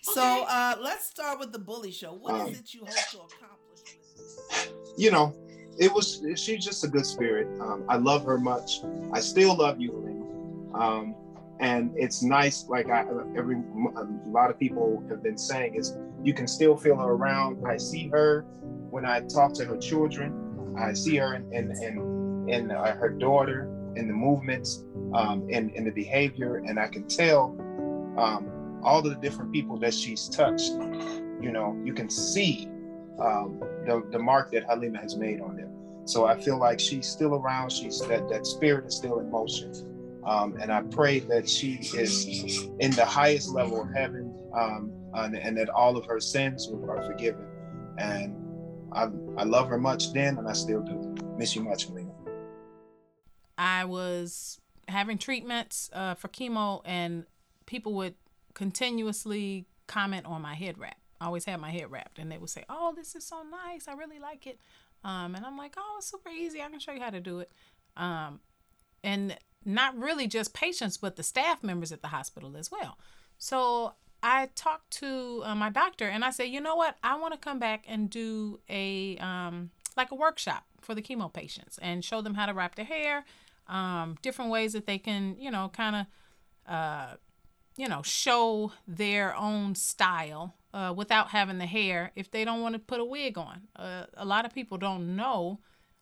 So 0.03 0.45
uh, 0.49 0.77
let's 0.81 1.07
start 1.07 1.39
with 1.39 1.53
the 1.53 1.59
bully 1.59 1.93
show. 1.93 2.15
What 2.15 2.35
is 2.35 2.41
Um, 2.41 2.49
it 2.55 2.75
you 2.75 2.81
hope 2.81 2.95
to 3.11 3.19
accomplish? 3.19 4.75
you 4.97 5.11
know, 5.11 5.35
it 5.79 5.93
was 5.93 6.23
she's 6.37 6.65
just 6.65 6.83
a 6.85 6.89
good 6.89 7.07
spirit. 7.07 7.47
Um, 7.61 7.85
I 7.89 7.97
love 7.97 8.25
her 8.25 8.39
much. 8.39 8.81
I 9.13 9.21
still 9.21 9.55
love 9.57 9.81
you, 9.81 9.93
Helena. 9.93 10.85
Um, 10.85 11.15
and 11.61 11.93
it's 11.97 12.23
nice. 12.23 12.67
Like 12.69 12.89
I, 12.89 13.05
every 13.37 13.57
a 13.97 14.05
lot 14.29 14.51
of 14.51 14.59
people 14.59 15.05
have 15.11 15.23
been 15.23 15.39
saying 15.39 15.75
is 15.75 15.97
you 16.25 16.35
can 16.35 16.49
still 16.49 16.77
feel 16.77 16.97
her 16.97 17.11
around. 17.11 17.65
I 17.67 17.77
see 17.77 18.09
her 18.09 18.43
when 18.91 19.05
I 19.05 19.21
talk 19.21 19.53
to 19.55 19.65
her 19.67 19.77
children. 19.77 20.75
I 20.79 20.95
see 20.95 21.17
her 21.17 21.35
and 21.35 21.53
and, 21.53 21.71
in, 21.83 22.20
in 22.49 22.71
uh, 22.71 22.97
her 22.97 23.11
daughter 23.11 23.69
in 23.97 24.07
the 24.07 24.15
movements, 24.15 24.85
um, 25.15 25.49
in 25.49 25.71
in 25.71 25.85
the 25.85 25.91
behavior, 25.91 26.57
and 26.57 26.79
I 26.79 26.89
can 26.89 27.07
tell 27.09 27.57
um, 28.17 28.81
all 28.83 28.99
of 28.99 29.05
the 29.05 29.21
different 29.21 29.53
people 29.53 29.79
that 29.79 29.95
she's 29.95 30.29
touched. 30.29 30.73
You 31.41 31.53
know, 31.53 31.81
you 31.85 31.95
can 31.95 32.11
see 32.11 32.69
um, 33.19 33.61
the, 33.87 34.03
the 34.11 34.19
mark 34.19 34.53
that 34.53 34.65
Halima 34.65 34.99
has 34.99 35.17
made 35.17 35.41
on 35.41 35.57
them. 35.57 35.71
So 36.05 36.27
I 36.27 36.41
feel 36.41 36.59
like 36.59 36.81
she's 36.81 37.07
still 37.07 37.35
around. 37.35 37.71
She's 37.71 38.01
that 38.09 38.29
that 38.29 38.47
spirit 38.47 38.87
is 38.87 38.97
still 38.97 39.21
in 39.21 39.31
motion, 39.31 39.73
um, 40.25 40.57
and 40.61 40.73
I 40.73 40.83
pray 40.83 41.21
that 41.21 41.49
she 41.49 41.75
is 41.95 42.69
in 42.81 42.91
the 42.93 43.05
highest 43.05 43.51
level 43.51 43.83
of 43.83 43.93
heaven, 43.93 44.35
um, 44.55 44.93
and, 45.15 45.37
and 45.37 45.57
that 45.59 45.69
all 45.69 45.97
of 45.97 46.05
her 46.07 46.21
sins 46.21 46.71
are 46.89 47.03
forgiven. 47.03 47.47
And 47.99 48.35
I 48.93 49.09
I 49.37 49.45
love 49.45 49.69
her 49.69 49.79
much 49.79 50.13
then, 50.13 50.39
and 50.39 50.49
I 50.49 50.53
still 50.53 50.81
do. 50.81 51.15
Miss 51.37 51.55
you 51.55 51.63
much. 51.63 51.87
I 53.61 53.85
was 53.85 54.59
having 54.89 55.19
treatments 55.19 55.91
uh, 55.93 56.15
for 56.15 56.29
chemo, 56.29 56.81
and 56.87 57.27
people 57.67 57.93
would 57.93 58.15
continuously 58.55 59.67
comment 59.87 60.25
on 60.25 60.41
my 60.41 60.55
head 60.55 60.79
wrap. 60.79 60.97
I 61.21 61.27
always 61.27 61.45
had 61.45 61.61
my 61.61 61.71
head 61.71 61.91
wrapped, 61.91 62.19
and 62.19 62.33
they 62.33 62.39
would 62.39 62.49
say, 62.49 62.65
"Oh, 62.71 62.95
this 62.97 63.15
is 63.15 63.23
so 63.23 63.43
nice. 63.43 63.87
I 63.87 63.93
really 63.93 64.19
like 64.19 64.47
it." 64.47 64.59
Um, 65.05 65.35
and 65.35 65.45
I'm 65.45 65.59
like, 65.59 65.75
"Oh, 65.77 65.97
it's 65.99 66.11
super 66.11 66.31
easy. 66.31 66.63
I 66.63 66.71
can 66.71 66.81
show 66.81 66.93
you 66.93 67.03
how 67.03 67.11
to 67.11 67.21
do 67.21 67.41
it." 67.41 67.53
Um, 67.99 68.41
and 69.05 69.37
not 69.63 69.95
really 69.95 70.27
just 70.27 70.55
patients, 70.55 70.97
but 70.97 71.17
the 71.17 71.23
staff 71.23 71.63
members 71.63 71.93
at 71.93 72.01
the 72.01 72.09
hospital 72.09 72.57
as 72.57 72.71
well. 72.73 72.97
So 73.37 73.93
I 74.23 74.49
talked 74.55 74.91
to 75.01 75.43
uh, 75.45 75.55
my 75.55 75.69
doctor, 75.69 76.09
and 76.09 76.25
I 76.25 76.31
said, 76.31 76.45
"You 76.45 76.63
know 76.63 76.77
what? 76.77 76.97
I 77.05 77.15
want 77.17 77.35
to 77.35 77.39
come 77.39 77.59
back 77.59 77.85
and 77.87 78.09
do 78.09 78.61
a 78.71 79.19
um, 79.19 79.71
like 79.99 80.13
a 80.13 80.15
workshop 80.15 80.65
for 80.81 80.95
the 80.95 81.03
chemo 81.03 81.31
patients 81.31 81.79
and 81.83 82.03
show 82.03 82.23
them 82.23 82.37
how 82.37 82.47
to 82.47 82.55
wrap 82.55 82.77
their 82.77 82.87
hair." 82.87 83.27
Um, 83.71 84.17
different 84.21 84.51
ways 84.51 84.73
that 84.75 84.87
they 84.87 84.99
can, 84.99 85.37
you 85.39 85.51
know, 85.51 85.71
kind 85.73 85.97
of, 85.97 86.07
uh, 86.71 87.15
you 87.77 87.89
know, 87.89 88.03
show 88.03 88.73
their 88.87 89.35
own 89.37 89.75
style 89.75 90.57
uh, 90.75 90.93
without 90.95 91.31
having 91.31 91.59
the 91.59 91.67
hair 91.67 92.11
if 92.17 92.31
they 92.31 92.45
don't 92.45 92.61
want 92.61 92.75
to 92.75 92.79
put 92.79 93.01
a 93.01 93.05
wig 93.05 93.39
on. 93.39 93.63
Uh, 93.77 94.05
a 94.15 94.25
lot 94.25 94.45
of 94.45 94.53
people 94.53 94.77
don't 94.77 95.17
know 95.17 95.61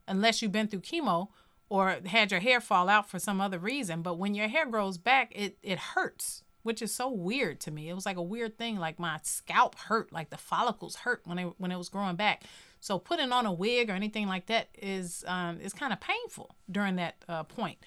unless 0.09 0.41
you've 0.41 0.53
been 0.53 0.67
through 0.67 0.81
chemo 0.81 1.29
or 1.69 1.99
had 2.07 2.31
your 2.31 2.41
hair 2.41 2.61
fall 2.61 2.89
out 2.89 3.09
for 3.09 3.19
some 3.19 3.41
other 3.41 3.59
reason. 3.59 4.01
But 4.01 4.19
when 4.19 4.35
your 4.35 4.49
hair 4.49 4.67
grows 4.67 4.97
back, 4.97 5.31
it, 5.35 5.59
it 5.63 5.79
hurts, 5.79 6.43
which 6.63 6.81
is 6.81 6.95
so 6.95 7.11
weird 7.11 7.61
to 7.61 7.71
me. 7.71 7.91
It 7.91 7.95
was 7.95 8.07
like 8.07 8.17
a 8.17 8.23
weird 8.23 8.57
thing. 8.57 8.79
Like 8.79 8.99
my 8.99 9.21
scalp 9.23 9.79
hurt, 9.79 10.11
like 10.11 10.31
the 10.31 10.39
follicles 10.39 10.97
hurt 10.97 11.21
when 11.25 11.39
it, 11.39 11.53
when 11.59 11.71
it 11.71 11.77
was 11.77 11.91
growing 11.91 12.17
back. 12.17 12.45
So 12.81 12.99
putting 12.99 13.33
on 13.33 13.47
a 13.47 13.53
wig 13.53 13.91
or 13.91 13.93
anything 13.93 14.29
like 14.29 14.47
that 14.47 14.69
is 14.81 15.25
um, 15.27 15.61
is 15.61 15.73
kind 15.73 15.93
of 15.93 16.01
painful 16.01 16.55
during 16.71 16.97
that 16.97 17.17
uh, 17.29 17.45
point. 17.45 17.79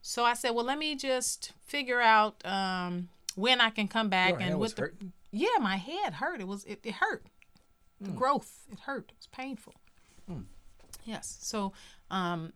So 0.00 0.24
I 0.24 0.34
said, 0.34 0.50
well, 0.50 0.64
let 0.64 0.78
me 0.78 0.94
just 0.94 1.52
figure 1.66 2.00
out 2.00 2.44
um, 2.46 3.08
when 3.34 3.60
I 3.60 3.70
can 3.70 3.88
come 3.88 4.08
back 4.08 4.30
Your 4.30 4.40
and 4.40 4.58
with 4.58 4.76
the 4.76 4.92
yeah, 5.30 5.48
my 5.60 5.76
head 5.76 6.14
hurt. 6.14 6.40
It 6.40 6.48
was 6.48 6.64
it, 6.64 6.80
it 6.84 6.94
hurt. 6.94 7.26
The 8.00 8.10
growth 8.10 8.66
it 8.70 8.80
hurt. 8.80 9.10
It 9.10 9.16
was 9.18 9.26
painful. 9.26 9.74
Yes. 11.04 11.38
So 11.40 11.72
um, 12.10 12.52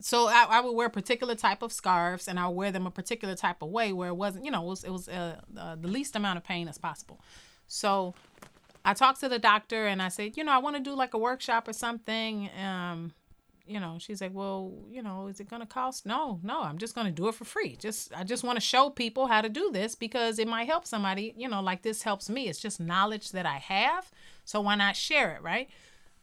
so 0.00 0.28
I, 0.28 0.46
I 0.50 0.60
would 0.60 0.72
wear 0.72 0.88
a 0.88 0.90
particular 0.90 1.34
type 1.34 1.62
of 1.62 1.72
scarves 1.72 2.28
and 2.28 2.38
I 2.38 2.46
would 2.46 2.56
wear 2.56 2.70
them 2.70 2.86
a 2.86 2.90
particular 2.90 3.34
type 3.34 3.62
of 3.62 3.70
way 3.70 3.92
where 3.92 4.10
it 4.10 4.16
wasn't 4.16 4.44
you 4.44 4.50
know 4.50 4.62
it 4.62 4.68
was 4.68 4.84
it 4.84 4.90
was 4.90 5.08
uh, 5.08 5.36
uh, 5.58 5.76
the 5.76 5.88
least 5.88 6.14
amount 6.16 6.36
of 6.36 6.44
pain 6.44 6.68
as 6.68 6.78
possible. 6.78 7.20
So 7.66 8.14
I 8.86 8.94
talked 8.94 9.18
to 9.20 9.28
the 9.28 9.40
doctor 9.40 9.88
and 9.88 10.00
I 10.00 10.08
said, 10.08 10.36
you 10.36 10.44
know, 10.44 10.52
I 10.52 10.58
want 10.58 10.76
to 10.76 10.82
do 10.82 10.94
like 10.94 11.12
a 11.12 11.18
workshop 11.18 11.66
or 11.66 11.72
something. 11.72 12.48
Um, 12.64 13.12
you 13.66 13.80
know, 13.80 13.96
she's 13.98 14.20
like, 14.20 14.32
well, 14.32 14.72
you 14.88 15.02
know, 15.02 15.26
is 15.26 15.40
it 15.40 15.50
going 15.50 15.60
to 15.60 15.66
cost? 15.66 16.06
No, 16.06 16.38
no, 16.44 16.62
I'm 16.62 16.78
just 16.78 16.94
going 16.94 17.08
to 17.08 17.12
do 17.12 17.26
it 17.26 17.34
for 17.34 17.44
free. 17.44 17.74
Just, 17.74 18.14
I 18.16 18.22
just 18.22 18.44
want 18.44 18.58
to 18.58 18.60
show 18.60 18.88
people 18.88 19.26
how 19.26 19.40
to 19.40 19.48
do 19.48 19.72
this 19.72 19.96
because 19.96 20.38
it 20.38 20.46
might 20.46 20.68
help 20.68 20.86
somebody, 20.86 21.34
you 21.36 21.48
know, 21.48 21.60
like 21.60 21.82
this 21.82 22.04
helps 22.04 22.30
me. 22.30 22.46
It's 22.46 22.60
just 22.60 22.78
knowledge 22.78 23.32
that 23.32 23.44
I 23.44 23.56
have. 23.56 24.12
So 24.44 24.60
why 24.60 24.76
not 24.76 24.94
share 24.94 25.34
it? 25.34 25.42
Right. 25.42 25.68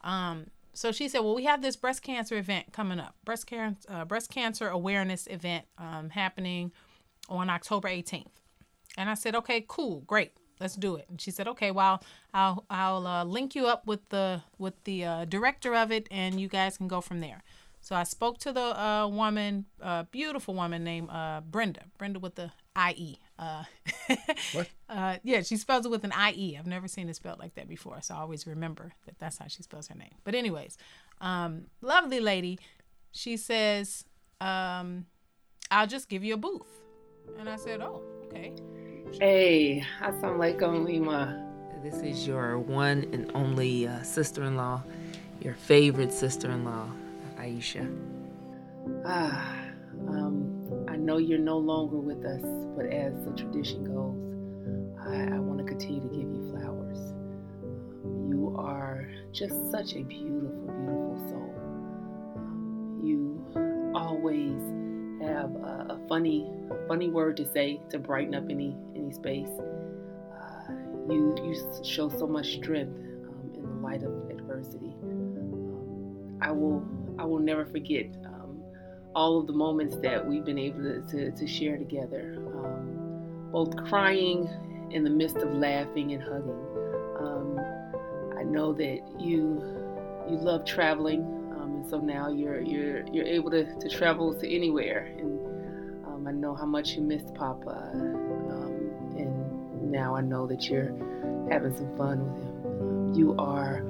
Um, 0.00 0.46
so 0.72 0.90
she 0.90 1.06
said, 1.06 1.20
well, 1.20 1.34
we 1.34 1.44
have 1.44 1.60
this 1.60 1.76
breast 1.76 2.00
cancer 2.00 2.38
event 2.38 2.72
coming 2.72 2.98
up, 2.98 3.14
breast 3.26 3.46
cancer, 3.46 3.86
uh, 3.90 4.06
breast 4.06 4.30
cancer 4.30 4.68
awareness 4.68 5.26
event 5.26 5.66
um, 5.76 6.08
happening 6.08 6.72
on 7.28 7.50
October 7.50 7.88
18th. 7.88 8.26
And 8.96 9.10
I 9.10 9.14
said, 9.14 9.34
okay, 9.34 9.64
cool, 9.68 10.00
great, 10.06 10.32
let's 10.60 10.74
do 10.76 10.96
it. 10.96 11.06
And 11.08 11.20
she 11.20 11.30
said, 11.30 11.48
okay, 11.48 11.70
well, 11.70 12.02
I'll 12.32 12.64
I'll 12.70 13.06
uh, 13.06 13.24
link 13.24 13.54
you 13.54 13.66
up 13.66 13.86
with 13.86 14.08
the 14.08 14.42
with 14.58 14.74
the 14.84 15.04
uh, 15.04 15.24
director 15.26 15.74
of 15.74 15.90
it, 15.92 16.08
and 16.10 16.40
you 16.40 16.48
guys 16.48 16.76
can 16.76 16.88
go 16.88 17.00
from 17.00 17.20
there. 17.20 17.42
So 17.80 17.94
I 17.94 18.04
spoke 18.04 18.38
to 18.38 18.52
the 18.52 18.80
uh, 18.80 19.06
woman, 19.08 19.66
uh, 19.82 20.04
beautiful 20.04 20.54
woman 20.54 20.84
named 20.84 21.10
uh, 21.10 21.42
Brenda, 21.42 21.82
Brenda 21.98 22.18
with 22.18 22.34
the 22.34 22.50
I 22.74 22.94
E. 22.96 23.18
Uh, 23.38 23.64
What? 24.52 24.70
Uh, 24.88 25.16
yeah, 25.22 25.42
she 25.42 25.58
spells 25.58 25.84
it 25.84 25.90
with 25.90 26.02
an 26.02 26.12
I 26.12 26.32
E. 26.32 26.56
I've 26.58 26.66
never 26.66 26.88
seen 26.88 27.10
it 27.10 27.16
spelled 27.16 27.40
like 27.40 27.54
that 27.56 27.68
before, 27.68 28.00
so 28.00 28.14
I 28.14 28.18
always 28.20 28.46
remember 28.46 28.94
that 29.04 29.18
that's 29.18 29.36
how 29.36 29.48
she 29.48 29.62
spells 29.62 29.88
her 29.88 29.94
name. 29.94 30.14
But 30.24 30.34
anyways, 30.34 30.78
um, 31.20 31.66
lovely 31.82 32.20
lady. 32.20 32.58
She 33.12 33.36
says, 33.36 34.06
um, 34.40 35.06
"I'll 35.70 35.86
just 35.86 36.08
give 36.08 36.24
you 36.24 36.34
a 36.34 36.38
booth," 36.38 36.80
and 37.38 37.50
I 37.50 37.56
said, 37.56 37.80
"Oh, 37.82 38.00
okay." 38.26 38.54
Hey, 39.12 39.84
Assalamualaikum 40.00 40.84
Lima. 40.84 41.36
This 41.84 42.00
is 42.00 42.26
your 42.26 42.58
one 42.58 43.04
and 43.12 43.30
only 43.34 43.86
uh, 43.86 44.02
sister-in-law, 44.02 44.82
your 45.40 45.54
favorite 45.54 46.12
sister-in-law, 46.12 46.88
Aisha. 47.36 47.84
Ah, 49.04 49.60
um, 50.08 50.48
I 50.88 50.96
know 50.96 51.18
you're 51.18 51.38
no 51.38 51.58
longer 51.58 51.98
with 51.98 52.24
us, 52.24 52.42
but 52.74 52.86
as 52.86 53.12
the 53.24 53.32
tradition 53.36 53.84
goes, 53.84 54.16
I, 55.06 55.36
I 55.36 55.38
want 55.38 55.58
to 55.58 55.64
continue 55.64 56.00
to 56.00 56.08
give 56.08 56.26
you 56.26 56.50
flowers. 56.50 56.98
Um, 58.02 58.26
you 58.28 58.56
are 58.58 59.08
just 59.32 59.54
such 59.70 59.94
a 59.94 60.02
beautiful, 60.02 60.72
beautiful 60.74 61.18
soul. 61.28 61.54
Um, 62.40 62.98
you 63.04 63.44
always 63.94 64.58
have 65.22 65.54
a, 65.56 65.86
a 65.94 66.08
funny, 66.08 66.50
a 66.70 66.88
funny 66.88 67.08
word 67.08 67.36
to 67.36 67.46
say 67.46 67.80
to 67.90 67.98
brighten 67.98 68.34
up 68.34 68.44
any 68.50 68.76
any 68.93 68.93
space. 69.14 69.48
Uh, 70.32 70.72
you 71.08 71.34
you 71.42 71.84
show 71.84 72.08
so 72.08 72.26
much 72.26 72.54
strength 72.54 72.96
um, 73.28 73.52
in 73.54 73.62
the 73.62 73.76
light 73.86 74.02
of 74.02 74.12
adversity. 74.30 74.94
Um, 75.02 76.38
I 76.40 76.50
will 76.50 76.86
I 77.18 77.24
will 77.24 77.38
never 77.38 77.64
forget 77.64 78.06
um, 78.24 78.62
all 79.14 79.38
of 79.38 79.46
the 79.46 79.52
moments 79.52 79.96
that 80.02 80.26
we've 80.26 80.44
been 80.44 80.58
able 80.58 80.82
to, 80.82 81.00
to, 81.10 81.30
to 81.30 81.46
share 81.46 81.76
together, 81.78 82.36
um, 82.54 83.48
both 83.52 83.76
crying 83.88 84.48
in 84.90 85.04
the 85.04 85.10
midst 85.10 85.36
of 85.36 85.52
laughing 85.54 86.12
and 86.12 86.22
hugging. 86.22 86.66
Um, 87.18 87.60
I 88.38 88.42
know 88.42 88.72
that 88.72 89.00
you 89.18 89.62
you 90.28 90.36
love 90.38 90.64
traveling, 90.64 91.22
and 91.60 91.86
so 91.88 91.98
now 91.98 92.30
you're 92.30 92.60
you're 92.60 93.06
you're 93.08 93.26
able 93.26 93.50
to, 93.50 93.64
to 93.78 93.88
travel 93.88 94.34
to 94.34 94.54
anywhere. 94.54 95.14
And 95.18 95.34
I 96.26 96.32
know 96.32 96.54
how 96.54 96.64
much 96.64 96.92
you 96.92 97.02
missed 97.02 97.34
Papa, 97.34 97.90
now 99.94 100.16
I 100.16 100.20
know 100.20 100.46
that 100.48 100.68
you're 100.68 100.92
having 101.50 101.74
some 101.74 101.96
fun 101.96 102.18
with 102.26 102.42
him. 102.42 103.14
You 103.14 103.36
are 103.38 103.84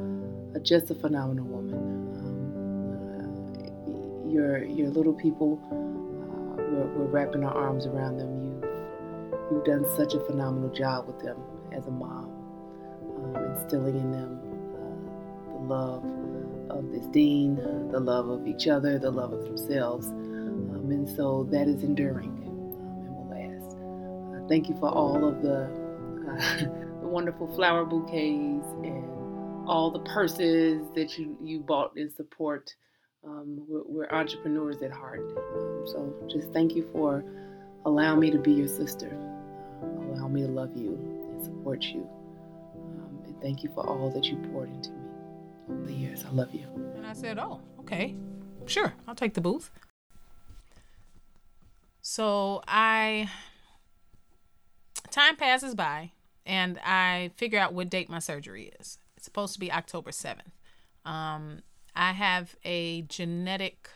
just 0.62 0.90
a 0.90 0.94
phenomenal 0.94 1.46
woman. 1.46 1.74
Um, 2.18 3.46
uh, 3.56 4.30
your 4.30 4.64
your 4.64 4.88
little 4.90 5.14
people, 5.14 5.58
uh, 5.72 6.62
we're, 6.62 6.86
we're 6.94 7.06
wrapping 7.06 7.42
our 7.42 7.54
arms 7.54 7.86
around 7.86 8.18
them. 8.18 8.44
You 8.44 8.54
you've 9.50 9.64
done 9.64 9.86
such 9.96 10.14
a 10.14 10.20
phenomenal 10.20 10.70
job 10.70 11.06
with 11.06 11.20
them 11.20 11.38
as 11.72 11.86
a 11.86 11.90
mom, 11.90 12.30
um, 13.16 13.56
instilling 13.56 13.96
in 13.96 14.12
them 14.12 14.40
uh, 14.74 15.52
the 15.52 15.64
love 15.74 16.04
of 16.70 16.90
this 16.92 17.06
deen, 17.06 17.56
the 17.90 18.00
love 18.00 18.28
of 18.28 18.46
each 18.46 18.68
other, 18.68 18.98
the 18.98 19.10
love 19.10 19.32
of 19.32 19.44
themselves. 19.44 20.06
Um, 20.08 20.90
and 20.90 21.08
so 21.16 21.44
that 21.50 21.66
is 21.66 21.82
enduring 21.82 22.30
um, 22.46 23.06
and 23.06 23.16
will 23.16 23.28
last. 23.30 23.76
Uh, 24.44 24.48
thank 24.48 24.68
you 24.68 24.76
for 24.78 24.90
all 24.90 25.26
of 25.26 25.42
the, 25.42 25.83
the 27.00 27.08
wonderful 27.08 27.52
flower 27.54 27.84
bouquets 27.84 28.66
and 28.82 29.68
all 29.68 29.90
the 29.90 30.00
purses 30.00 30.86
that 30.94 31.18
you, 31.18 31.36
you 31.42 31.60
bought 31.60 31.96
in 31.96 32.10
support. 32.10 32.74
Um, 33.24 33.64
we're, 33.68 33.82
we're, 33.86 34.10
entrepreneurs 34.10 34.82
at 34.82 34.90
heart. 34.90 35.20
Um, 35.20 35.84
so 35.86 36.14
just 36.28 36.52
thank 36.52 36.74
you 36.74 36.88
for 36.92 37.24
allowing 37.86 38.20
me 38.20 38.30
to 38.30 38.38
be 38.38 38.52
your 38.52 38.68
sister. 38.68 39.10
Um, 39.82 40.10
allow 40.10 40.28
me 40.28 40.42
to 40.42 40.48
love 40.48 40.76
you 40.76 40.94
and 41.30 41.42
support 41.44 41.84
you. 41.84 42.08
Um, 42.74 43.22
and 43.24 43.40
thank 43.40 43.62
you 43.62 43.70
for 43.74 43.86
all 43.86 44.10
that 44.10 44.26
you 44.26 44.36
poured 44.52 44.70
into 44.70 44.90
me 44.90 45.04
over 45.70 45.86
the 45.86 45.94
years. 45.94 46.24
I 46.24 46.30
love 46.30 46.54
you. 46.54 46.66
And 46.96 47.06
I 47.06 47.14
said, 47.14 47.38
oh, 47.38 47.60
okay, 47.80 48.14
sure, 48.66 48.92
I'll 49.08 49.14
take 49.14 49.34
the 49.34 49.40
booth. 49.40 49.70
So 52.02 52.62
I, 52.68 53.30
time 55.10 55.36
passes 55.36 55.74
by 55.74 56.10
and 56.46 56.78
I 56.84 57.30
figure 57.36 57.58
out 57.58 57.72
what 57.72 57.90
date 57.90 58.08
my 58.08 58.18
surgery 58.18 58.72
is. 58.80 58.98
It's 59.16 59.24
supposed 59.24 59.54
to 59.54 59.60
be 59.60 59.72
October 59.72 60.10
7th. 60.10 60.52
Um, 61.04 61.62
I 61.94 62.12
have 62.12 62.56
a 62.64 63.02
genetic 63.02 63.88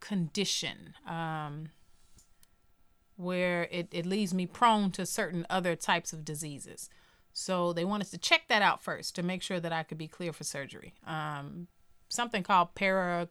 condition 0.00 0.94
um, 1.06 1.70
where 3.16 3.68
it, 3.70 3.88
it 3.92 4.06
leaves 4.06 4.34
me 4.34 4.46
prone 4.46 4.90
to 4.92 5.06
certain 5.06 5.46
other 5.48 5.76
types 5.76 6.12
of 6.12 6.24
diseases. 6.24 6.90
So 7.32 7.72
they 7.72 7.84
wanted 7.84 8.10
to 8.10 8.18
check 8.18 8.42
that 8.48 8.62
out 8.62 8.82
first 8.82 9.14
to 9.14 9.22
make 9.22 9.42
sure 9.42 9.60
that 9.60 9.72
I 9.72 9.82
could 9.82 9.98
be 9.98 10.08
clear 10.08 10.32
for 10.32 10.44
surgery. 10.44 10.94
Um, 11.06 11.68
something 12.08 12.42
called 12.42 12.74
paraganglioma. 12.74 13.28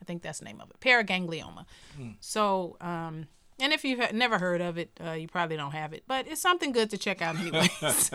I 0.00 0.04
think 0.04 0.22
that's 0.22 0.40
the 0.40 0.44
name 0.44 0.60
of 0.60 0.70
it. 0.70 0.80
Paraganglioma. 0.80 1.64
Mm. 1.98 2.16
So 2.20 2.76
um, 2.80 3.26
and 3.60 3.72
if 3.72 3.84
you've 3.84 4.12
never 4.12 4.38
heard 4.38 4.60
of 4.60 4.78
it, 4.78 4.90
uh, 5.04 5.12
you 5.12 5.28
probably 5.28 5.56
don't 5.56 5.72
have 5.72 5.92
it, 5.92 6.04
but 6.06 6.26
it's 6.26 6.40
something 6.40 6.72
good 6.72 6.90
to 6.90 6.98
check 6.98 7.22
out 7.22 7.36
anyways. 7.38 8.10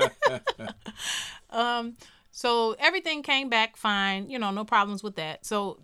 um, 1.50 1.96
so 2.32 2.76
everything 2.80 3.24
came 3.24 3.50
back 3.50 3.78
fine, 3.78 4.30
you 4.30 4.40
know, 4.40 4.52
no 4.52 4.66
problems 4.66 5.04
with 5.04 5.16
that. 5.16 5.46
So 5.46 5.80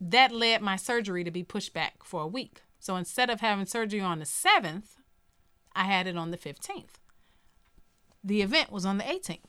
that 0.00 0.32
led 0.32 0.62
my 0.62 0.76
surgery 0.76 1.24
to 1.24 1.30
be 1.30 1.42
pushed 1.42 1.72
back 1.72 2.04
for 2.04 2.22
a 2.22 2.26
week. 2.26 2.62
So 2.78 2.96
instead 2.96 3.30
of 3.30 3.40
having 3.40 3.66
surgery 3.66 4.00
on 4.00 4.18
the 4.18 4.24
7th, 4.24 4.96
I 5.74 5.84
had 5.84 6.06
it 6.06 6.16
on 6.16 6.30
the 6.30 6.38
15th. 6.38 6.94
The 8.22 8.42
event 8.42 8.72
was 8.72 8.84
on 8.84 8.98
the 8.98 9.04
18th. 9.04 9.40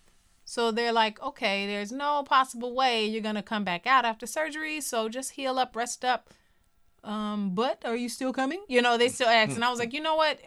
So 0.46 0.72
they're 0.72 0.94
like, 0.94 1.22
okay, 1.22 1.68
there's 1.68 1.92
no 1.92 2.24
possible 2.24 2.74
way 2.74 3.06
you're 3.06 3.22
going 3.22 3.36
to 3.36 3.42
come 3.42 3.64
back 3.64 3.86
out 3.86 4.06
after 4.06 4.26
surgery. 4.26 4.80
So 4.80 5.10
just 5.10 5.32
heal 5.32 5.60
up, 5.60 5.76
rest 5.76 6.06
up, 6.06 6.30
um, 7.08 7.52
but 7.56 7.84
are 7.86 7.96
you 7.96 8.10
still 8.10 8.34
coming? 8.34 8.64
You 8.68 8.82
know, 8.82 8.98
they 8.98 9.08
still 9.08 9.30
ask. 9.30 9.56
And 9.56 9.64
I 9.64 9.70
was 9.70 9.80
like, 9.80 9.94
you 9.94 10.02
know 10.02 10.16
what? 10.16 10.40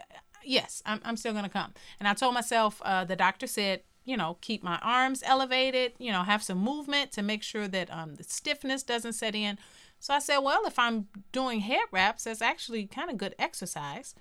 Yes, 0.44 0.83
I'm, 0.85 1.01
I'm 1.05 1.16
still 1.16 1.33
going 1.33 1.44
to 1.44 1.51
come. 1.51 1.73
And 1.99 2.07
I 2.07 2.12
told 2.12 2.35
myself, 2.35 2.83
uh, 2.85 3.05
the 3.05 3.16
doctor 3.16 3.46
said, 3.46 3.81
you 4.05 4.16
know, 4.16 4.37
keep 4.42 4.62
my 4.62 4.79
arms 4.83 5.23
elevated, 5.25 5.92
you 5.99 6.12
know, 6.12 6.23
have 6.23 6.42
some 6.42 6.59
movement 6.59 7.12
to 7.12 7.23
make 7.23 7.42
sure 7.42 7.66
that 7.66 7.90
um, 7.90 8.16
the 8.16 8.25
stiffness 8.25 8.83
doesn't 8.83 9.14
set 9.14 9.35
in. 9.35 9.59
So 10.01 10.12
I 10.12 10.18
said, 10.18 10.38
well, 10.38 10.66
if 10.66 10.79
I'm 10.79 11.09
doing 11.33 11.61
head 11.61 11.85
wraps, 11.92 12.25
that's 12.25 12.42
actually 12.42 12.87
kind 12.87 13.11
of 13.11 13.16
good 13.16 13.35
exercise. 13.38 14.14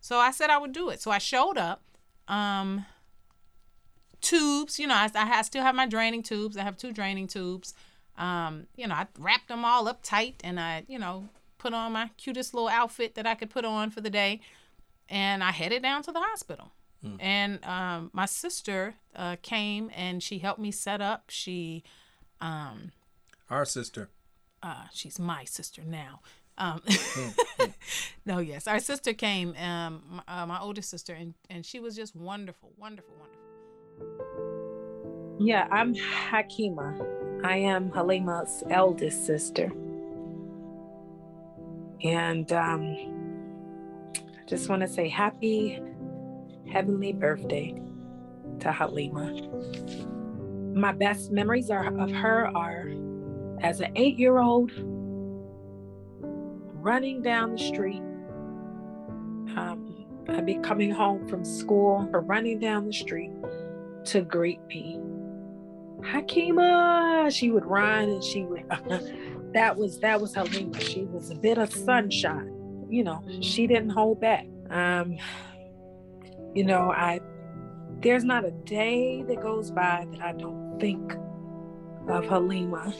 So 0.00 0.18
I 0.18 0.32
said 0.32 0.50
I 0.50 0.58
would 0.58 0.72
do 0.72 0.90
it. 0.90 1.00
So 1.00 1.10
I 1.10 1.18
showed 1.18 1.56
up. 1.56 1.82
Um, 2.28 2.84
tubes, 4.20 4.78
you 4.78 4.86
know, 4.86 4.94
I, 4.94 5.10
I 5.14 5.42
still 5.42 5.62
have 5.62 5.74
my 5.74 5.86
draining 5.86 6.22
tubes. 6.22 6.56
I 6.56 6.62
have 6.62 6.76
two 6.76 6.92
draining 6.92 7.26
tubes. 7.26 7.74
Um, 8.18 8.66
you 8.76 8.86
know, 8.86 8.94
I 8.94 9.06
wrapped 9.18 9.48
them 9.48 9.64
all 9.64 9.88
up 9.88 10.00
tight 10.02 10.40
and 10.42 10.58
I, 10.58 10.84
you 10.88 10.98
know, 10.98 11.28
put 11.66 11.74
on 11.74 11.92
my 11.92 12.10
cutest 12.16 12.54
little 12.54 12.68
outfit 12.68 13.16
that 13.16 13.26
I 13.26 13.34
could 13.34 13.50
put 13.50 13.64
on 13.64 13.90
for 13.90 14.00
the 14.00 14.08
day, 14.08 14.40
and 15.08 15.42
I 15.42 15.50
headed 15.50 15.82
down 15.82 16.04
to 16.04 16.12
the 16.12 16.20
hospital. 16.20 16.70
Mm. 17.04 17.16
And 17.18 17.64
um, 17.64 18.10
my 18.12 18.26
sister 18.26 18.94
uh, 19.16 19.34
came 19.42 19.90
and 19.94 20.22
she 20.22 20.38
helped 20.38 20.60
me 20.60 20.70
set 20.70 21.00
up. 21.00 21.24
She, 21.28 21.82
um, 22.40 22.92
our 23.50 23.64
sister. 23.64 24.10
Uh, 24.62 24.84
she's 24.92 25.18
my 25.18 25.44
sister 25.44 25.82
now. 25.84 26.20
Um, 26.56 26.82
no, 28.24 28.38
yes, 28.38 28.68
our 28.68 28.78
sister 28.78 29.12
came, 29.12 29.56
um, 29.56 30.04
my, 30.08 30.22
uh, 30.42 30.46
my 30.46 30.60
oldest 30.60 30.88
sister, 30.88 31.14
and, 31.14 31.34
and 31.50 31.66
she 31.66 31.80
was 31.80 31.96
just 31.96 32.14
wonderful, 32.14 32.72
wonderful, 32.78 33.12
wonderful. 33.18 33.42
Yeah, 35.40 35.66
I'm 35.72 35.96
Hakima. 35.96 37.44
I 37.44 37.56
am 37.56 37.90
Halima's 37.90 38.62
eldest 38.70 39.26
sister. 39.26 39.70
And 42.06 42.52
um, 42.52 42.96
I 44.16 44.44
just 44.46 44.68
want 44.68 44.82
to 44.82 44.88
say 44.88 45.08
happy 45.08 45.82
heavenly 46.70 47.12
birthday 47.12 47.74
to 48.60 48.70
Halima. 48.70 49.32
My 50.72 50.92
best 50.92 51.32
memories 51.32 51.68
are, 51.70 51.86
of 51.98 52.10
her 52.12 52.46
are 52.56 52.92
as 53.60 53.80
an 53.80 53.90
eight 53.96 54.18
year 54.18 54.38
old 54.38 54.70
running 56.80 57.22
down 57.22 57.52
the 57.52 57.58
street. 57.58 58.02
Um, 59.56 60.06
I'd 60.28 60.46
be 60.46 60.58
coming 60.58 60.92
home 60.92 61.26
from 61.26 61.44
school 61.44 62.08
or 62.12 62.20
running 62.20 62.60
down 62.60 62.86
the 62.86 62.92
street 62.92 63.32
to 64.06 64.20
greet 64.20 64.60
me. 64.68 65.00
Hakima, 66.02 67.32
she 67.32 67.50
would 67.50 67.66
run 67.66 68.10
and 68.10 68.22
she 68.22 68.44
would 68.44 68.64
that 69.56 69.74
was 69.74 69.98
that 70.00 70.20
was 70.20 70.34
Halima. 70.34 70.78
She 70.80 71.04
was 71.04 71.30
a 71.30 71.34
bit 71.34 71.56
of 71.56 71.72
sunshine. 71.72 72.52
You 72.90 73.04
know, 73.04 73.24
she 73.40 73.66
didn't 73.66 73.88
hold 73.88 74.20
back. 74.20 74.46
Um, 74.68 75.16
you 76.54 76.62
know, 76.62 76.90
I 76.90 77.20
there's 78.02 78.22
not 78.22 78.44
a 78.44 78.50
day 78.50 79.22
that 79.22 79.40
goes 79.40 79.70
by 79.70 80.06
that 80.10 80.20
I 80.20 80.32
don't 80.32 80.78
think 80.78 81.14
of 82.06 82.26
Halima. 82.26 82.92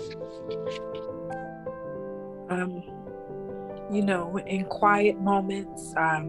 Um, 2.49 2.83
you 3.93 4.03
know, 4.03 4.39
in 4.39 4.65
quiet 4.65 5.21
moments, 5.21 5.93
um, 5.99 6.29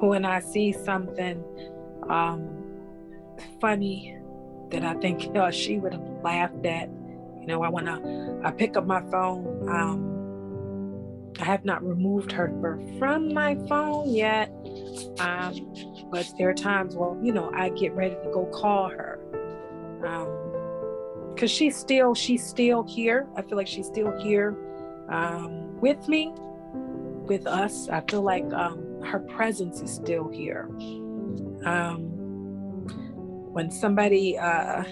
when 0.00 0.26
I 0.26 0.40
see 0.40 0.72
something 0.72 1.42
um, 2.10 2.64
funny 3.62 4.18
that 4.70 4.84
I 4.84 4.92
think 4.94 5.34
uh, 5.34 5.50
she 5.50 5.78
would 5.78 5.94
have 5.94 6.06
laughed 6.22 6.66
at, 6.66 6.90
you 7.44 7.48
know, 7.48 7.62
I 7.62 7.68
want 7.68 7.84
to, 7.84 8.40
I 8.42 8.52
pick 8.52 8.74
up 8.74 8.86
my 8.86 9.02
phone. 9.10 9.68
Um, 9.68 11.34
I 11.38 11.44
have 11.44 11.62
not 11.66 11.86
removed 11.86 12.32
her 12.32 12.48
from 12.98 13.34
my 13.34 13.54
phone 13.68 14.14
yet. 14.14 14.48
Um, 15.18 15.74
but 16.10 16.32
there 16.38 16.48
are 16.48 16.54
times 16.54 16.96
where, 16.96 17.22
you 17.22 17.32
know, 17.32 17.52
I 17.54 17.68
get 17.68 17.92
ready 17.92 18.14
to 18.14 18.30
go 18.32 18.46
call 18.46 18.88
her. 18.88 19.20
Um, 20.06 21.36
cause 21.36 21.50
she's 21.50 21.76
still, 21.76 22.14
she's 22.14 22.46
still 22.46 22.82
here. 22.82 23.26
I 23.36 23.42
feel 23.42 23.58
like 23.58 23.66
she's 23.66 23.88
still 23.88 24.18
here, 24.18 24.56
um, 25.10 25.78
with 25.82 26.08
me, 26.08 26.32
with 27.26 27.46
us. 27.46 27.90
I 27.90 28.00
feel 28.08 28.22
like, 28.22 28.50
um, 28.54 29.02
her 29.02 29.18
presence 29.18 29.82
is 29.82 29.92
still 29.92 30.30
here. 30.30 30.70
Um, 31.66 32.04
when 33.52 33.70
somebody, 33.70 34.38
uh, 34.38 34.84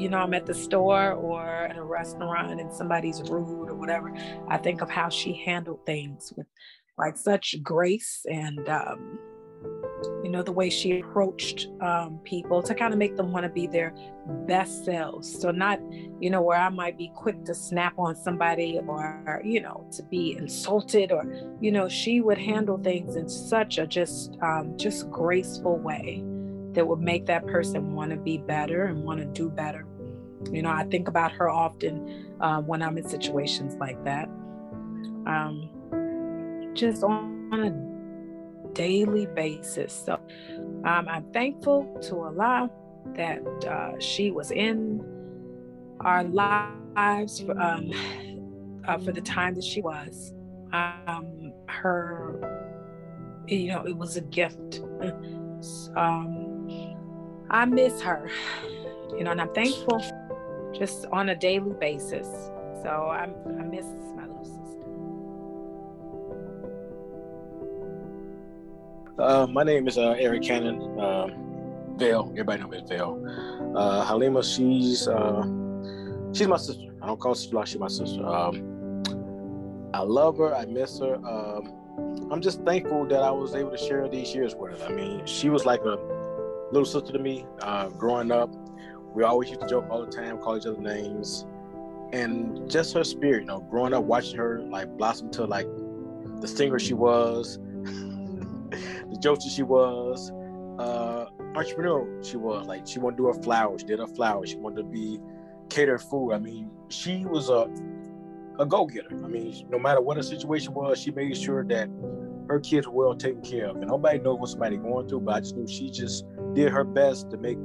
you 0.00 0.08
know, 0.08 0.18
I'm 0.18 0.32
at 0.32 0.46
the 0.46 0.54
store 0.54 1.12
or 1.12 1.44
at 1.44 1.76
a 1.76 1.82
restaurant 1.82 2.58
and 2.58 2.72
somebody's 2.72 3.20
rude 3.30 3.68
or 3.68 3.74
whatever, 3.74 4.12
I 4.48 4.56
think 4.56 4.80
of 4.80 4.88
how 4.88 5.10
she 5.10 5.34
handled 5.44 5.84
things 5.84 6.32
with 6.36 6.46
like 6.96 7.16
such 7.16 7.56
grace 7.62 8.24
and, 8.30 8.66
um, 8.68 9.18
you 10.24 10.30
know, 10.30 10.42
the 10.42 10.52
way 10.52 10.70
she 10.70 11.00
approached 11.00 11.68
um, 11.82 12.18
people 12.24 12.62
to 12.62 12.74
kind 12.74 12.94
of 12.94 12.98
make 12.98 13.16
them 13.16 13.30
want 13.30 13.44
to 13.44 13.50
be 13.50 13.66
their 13.66 13.94
best 14.46 14.86
selves. 14.86 15.38
So, 15.38 15.50
not, 15.50 15.80
you 16.18 16.30
know, 16.30 16.40
where 16.40 16.58
I 16.58 16.70
might 16.70 16.96
be 16.96 17.12
quick 17.14 17.44
to 17.44 17.54
snap 17.54 17.98
on 17.98 18.16
somebody 18.16 18.80
or, 18.86 19.42
you 19.44 19.60
know, 19.60 19.86
to 19.92 20.02
be 20.04 20.36
insulted 20.38 21.12
or, 21.12 21.24
you 21.60 21.72
know, 21.72 21.88
she 21.90 22.22
would 22.22 22.38
handle 22.38 22.78
things 22.78 23.16
in 23.16 23.28
such 23.28 23.76
a 23.76 23.86
just, 23.86 24.38
um, 24.42 24.74
just 24.78 25.10
graceful 25.10 25.78
way 25.78 26.22
that 26.72 26.86
would 26.86 27.00
make 27.00 27.26
that 27.26 27.46
person 27.46 27.94
want 27.94 28.10
to 28.10 28.16
be 28.16 28.38
better 28.38 28.84
and 28.84 29.02
want 29.02 29.20
to 29.20 29.26
do 29.26 29.50
better. 29.50 29.86
You 30.50 30.62
know, 30.62 30.70
I 30.70 30.84
think 30.84 31.08
about 31.08 31.32
her 31.32 31.50
often 31.50 32.34
uh, 32.40 32.60
when 32.62 32.82
I'm 32.82 32.96
in 32.96 33.06
situations 33.06 33.74
like 33.76 34.02
that. 34.04 34.28
Um, 35.26 35.68
just 36.74 37.02
on, 37.02 37.38
a 37.52 38.72
daily 38.74 39.26
basis. 39.26 39.92
So 39.92 40.14
um, 40.84 41.08
I'm 41.08 41.24
thankful 41.32 41.98
to 42.02 42.20
Allah 42.20 42.70
that 43.16 43.42
uh, 43.64 43.98
she 43.98 44.30
was 44.30 44.50
in 44.50 45.04
our 46.00 46.24
lives 46.24 47.40
for, 47.40 47.60
um, 47.60 47.90
uh, 48.86 48.98
for 48.98 49.12
the 49.12 49.20
time 49.20 49.54
that 49.56 49.64
she 49.64 49.82
was. 49.82 50.32
Um, 50.72 51.52
her, 51.66 52.40
you 53.48 53.68
know, 53.68 53.84
it 53.84 53.96
was 53.96 54.16
a 54.16 54.22
gift. 54.22 54.80
Um, 55.94 56.96
I 57.50 57.66
miss 57.66 58.00
her, 58.00 58.30
you 59.10 59.24
know, 59.24 59.32
and 59.32 59.42
I'm 59.42 59.52
thankful 59.52 60.00
just 60.72 61.06
on 61.12 61.28
a 61.30 61.36
daily 61.36 61.72
basis. 61.80 62.26
So 62.82 62.88
I, 62.88 63.24
I 63.24 63.62
miss 63.62 63.86
my 64.16 64.26
little 64.26 64.44
sister. 64.44 64.86
Uh, 69.18 69.46
my 69.46 69.62
name 69.62 69.86
is 69.86 69.98
uh, 69.98 70.14
Eric 70.18 70.42
Cannon. 70.42 70.98
Um, 70.98 71.96
Vale, 71.96 72.28
everybody 72.32 72.62
knows 72.62 72.70
me 72.70 72.78
as 72.78 72.88
Vale. 72.88 73.72
Uh, 73.76 74.04
Halima, 74.04 74.42
she's 74.42 75.06
uh, 75.06 75.42
she's 76.32 76.48
my 76.48 76.56
sister. 76.56 76.86
I 77.02 77.06
don't 77.06 77.20
call 77.20 77.32
her 77.32 77.36
sister, 77.36 77.66
she's 77.66 77.78
my 77.78 77.88
sister. 77.88 78.24
Um, 78.24 79.02
I 79.92 80.00
love 80.00 80.38
her. 80.38 80.54
I 80.54 80.64
miss 80.66 80.98
her. 81.00 81.16
Um, 81.16 81.74
I'm 82.30 82.40
just 82.40 82.62
thankful 82.62 83.06
that 83.06 83.22
I 83.22 83.30
was 83.30 83.54
able 83.54 83.70
to 83.72 83.78
share 83.78 84.08
these 84.08 84.34
years 84.34 84.54
with 84.54 84.80
her. 84.80 84.86
I 84.86 84.92
mean, 84.92 85.26
she 85.26 85.50
was 85.50 85.66
like 85.66 85.80
a 85.80 85.98
little 86.72 86.86
sister 86.86 87.12
to 87.12 87.18
me 87.18 87.44
uh, 87.60 87.88
growing 87.88 88.30
up. 88.30 88.54
We 89.14 89.24
always 89.24 89.48
used 89.48 89.60
to 89.60 89.66
joke 89.66 89.86
all 89.90 90.04
the 90.04 90.10
time, 90.10 90.38
call 90.38 90.56
each 90.56 90.66
other 90.66 90.80
names, 90.80 91.46
and 92.12 92.70
just 92.70 92.94
her 92.94 93.04
spirit. 93.04 93.40
You 93.40 93.46
know, 93.46 93.60
growing 93.60 93.92
up, 93.92 94.04
watching 94.04 94.36
her 94.36 94.60
like 94.60 94.96
blossom 94.96 95.30
to 95.32 95.44
like 95.44 95.66
the 96.40 96.48
singer 96.48 96.78
she 96.78 96.94
was, 96.94 97.58
the 97.84 99.18
jokester 99.20 99.54
she 99.54 99.62
was, 99.62 100.30
uh, 100.78 101.26
entrepreneur 101.54 102.22
she 102.22 102.36
was. 102.36 102.66
Like 102.66 102.86
she 102.86 102.98
wanted 102.98 103.16
to 103.16 103.22
do 103.24 103.26
her 103.28 103.42
flowers, 103.42 103.82
she 103.82 103.86
did 103.86 103.98
her 103.98 104.06
flowers. 104.06 104.50
She 104.50 104.56
wanted 104.56 104.76
to 104.76 104.84
be 104.84 105.20
cater 105.68 105.98
food. 105.98 106.32
I 106.32 106.38
mean, 106.38 106.70
she 106.88 107.24
was 107.26 107.48
a 107.48 107.68
a 108.58 108.66
go 108.66 108.84
getter. 108.86 109.08
I 109.24 109.28
mean, 109.28 109.66
no 109.70 109.78
matter 109.78 110.00
what 110.00 110.18
her 110.18 110.22
situation 110.22 110.74
was, 110.74 111.00
she 111.00 111.10
made 111.10 111.36
sure 111.36 111.64
that 111.64 111.88
her 112.48 112.60
kids 112.60 112.86
were 112.86 113.06
well 113.06 113.14
taken 113.14 113.40
care 113.42 113.68
of. 113.68 113.76
And 113.76 113.86
nobody 113.86 114.18
knows 114.18 114.38
what 114.38 114.50
somebody 114.50 114.76
going 114.76 115.08
through, 115.08 115.20
but 115.20 115.36
I 115.36 115.40
just 115.40 115.56
knew 115.56 115.66
she 115.66 115.88
just 115.88 116.24
did 116.52 116.70
her 116.70 116.84
best 116.84 117.30
to 117.30 117.38
make 117.38 117.56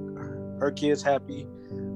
her 0.60 0.72
kids 0.72 1.02
happy, 1.02 1.48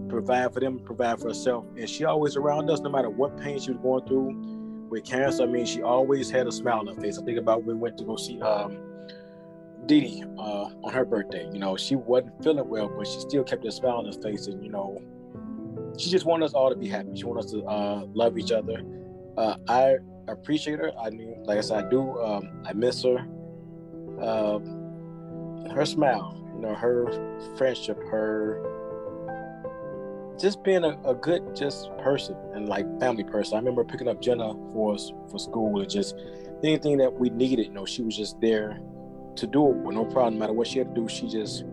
provide 0.08 0.54
for 0.54 0.60
them, 0.60 0.80
provide 0.80 1.20
for 1.20 1.30
herself. 1.30 1.66
And 1.78 1.90
she 1.90 2.06
always 2.06 2.36
around 2.36 2.70
us, 2.70 2.80
no 2.82 2.90
matter 2.90 3.10
what 3.10 3.38
pain 3.38 3.60
she 3.60 3.72
was 3.72 3.80
going 3.82 4.06
through 4.08 4.88
with 4.90 5.06
cancer. 5.06 5.44
I 5.44 5.46
mean, 5.46 5.66
she 5.66 5.82
always 5.82 6.30
had 6.30 6.48
a 6.48 6.52
smile 6.52 6.80
on 6.80 6.88
her 6.88 6.96
face. 6.96 7.18
I 7.18 7.24
think 7.24 7.38
about 7.38 7.64
when 7.64 7.78
we 7.78 7.82
went 7.82 7.98
to 8.00 8.04
go 8.04 8.16
see 8.16 8.42
um, 8.42 8.78
uh, 10.38 10.70
on 10.84 10.94
her 10.94 11.06
birthday. 11.06 11.50
You 11.52 11.60
know, 11.60 11.78
she 11.78 11.96
wasn't 11.96 12.44
feeling 12.44 12.68
well, 12.68 12.90
but 12.90 13.08
she 13.08 13.20
still 13.20 13.44
kept 13.44 13.66
a 13.66 13.72
smile 13.72 13.98
on 13.98 14.06
her 14.06 14.12
face. 14.12 14.48
And, 14.48 14.64
you 14.64 14.72
know, 14.72 15.02
she 15.98 16.10
just 16.10 16.26
wanted 16.26 16.46
us 16.46 16.54
all 16.54 16.70
to 16.70 16.76
be 16.76 16.88
happy. 16.88 17.16
She 17.16 17.24
wanted 17.24 17.46
us 17.46 17.52
to 17.52 17.64
uh, 17.66 18.06
love 18.14 18.38
each 18.38 18.52
other. 18.52 18.82
Uh, 19.38 19.56
I 19.68 19.96
appreciate 20.28 20.80
her. 20.80 20.92
I 21.00 21.10
mean, 21.10 21.44
like 21.44 21.58
I 21.58 21.62
said, 21.62 21.86
I 21.86 21.90
do. 21.90 22.20
Um, 22.20 22.64
I 22.66 22.74
miss 22.74 23.04
her. 23.04 23.18
Um, 24.22 25.68
her 25.74 25.86
smile, 25.86 26.36
you 26.60 26.68
know, 26.68 26.76
her 26.76 27.56
friendship, 27.56 27.98
her 28.10 28.62
just 30.38 30.62
being 30.64 30.84
a, 30.84 30.98
a, 31.06 31.14
good 31.14 31.56
just 31.56 31.90
person 31.98 32.36
and 32.54 32.68
like 32.68 32.86
family 33.00 33.24
person. 33.24 33.56
I 33.56 33.60
remember 33.60 33.84
picking 33.84 34.08
up 34.08 34.22
Jenna 34.22 34.54
for 34.74 34.94
us 34.94 35.12
for 35.30 35.40
school 35.40 35.80
and 35.80 35.90
just 35.90 36.16
anything 36.64 36.98
that 36.98 37.14
we 37.14 37.30
needed, 37.30 37.68
you 37.68 37.74
know, 37.74 37.86
she 37.86 38.02
was 38.02 38.16
just 38.16 38.40
there 38.42 38.80
to 39.36 39.48
do 39.48 39.70
it 39.70 39.76
with 39.78 39.96
no 39.96 40.06
problem. 40.06 40.34
No 40.36 40.40
matter 40.42 40.54
what 40.54 40.68
she 40.68 40.80
had 40.80 40.94
to 40.94 41.02
do, 41.02 41.08
she 41.08 41.28
just 41.30 41.64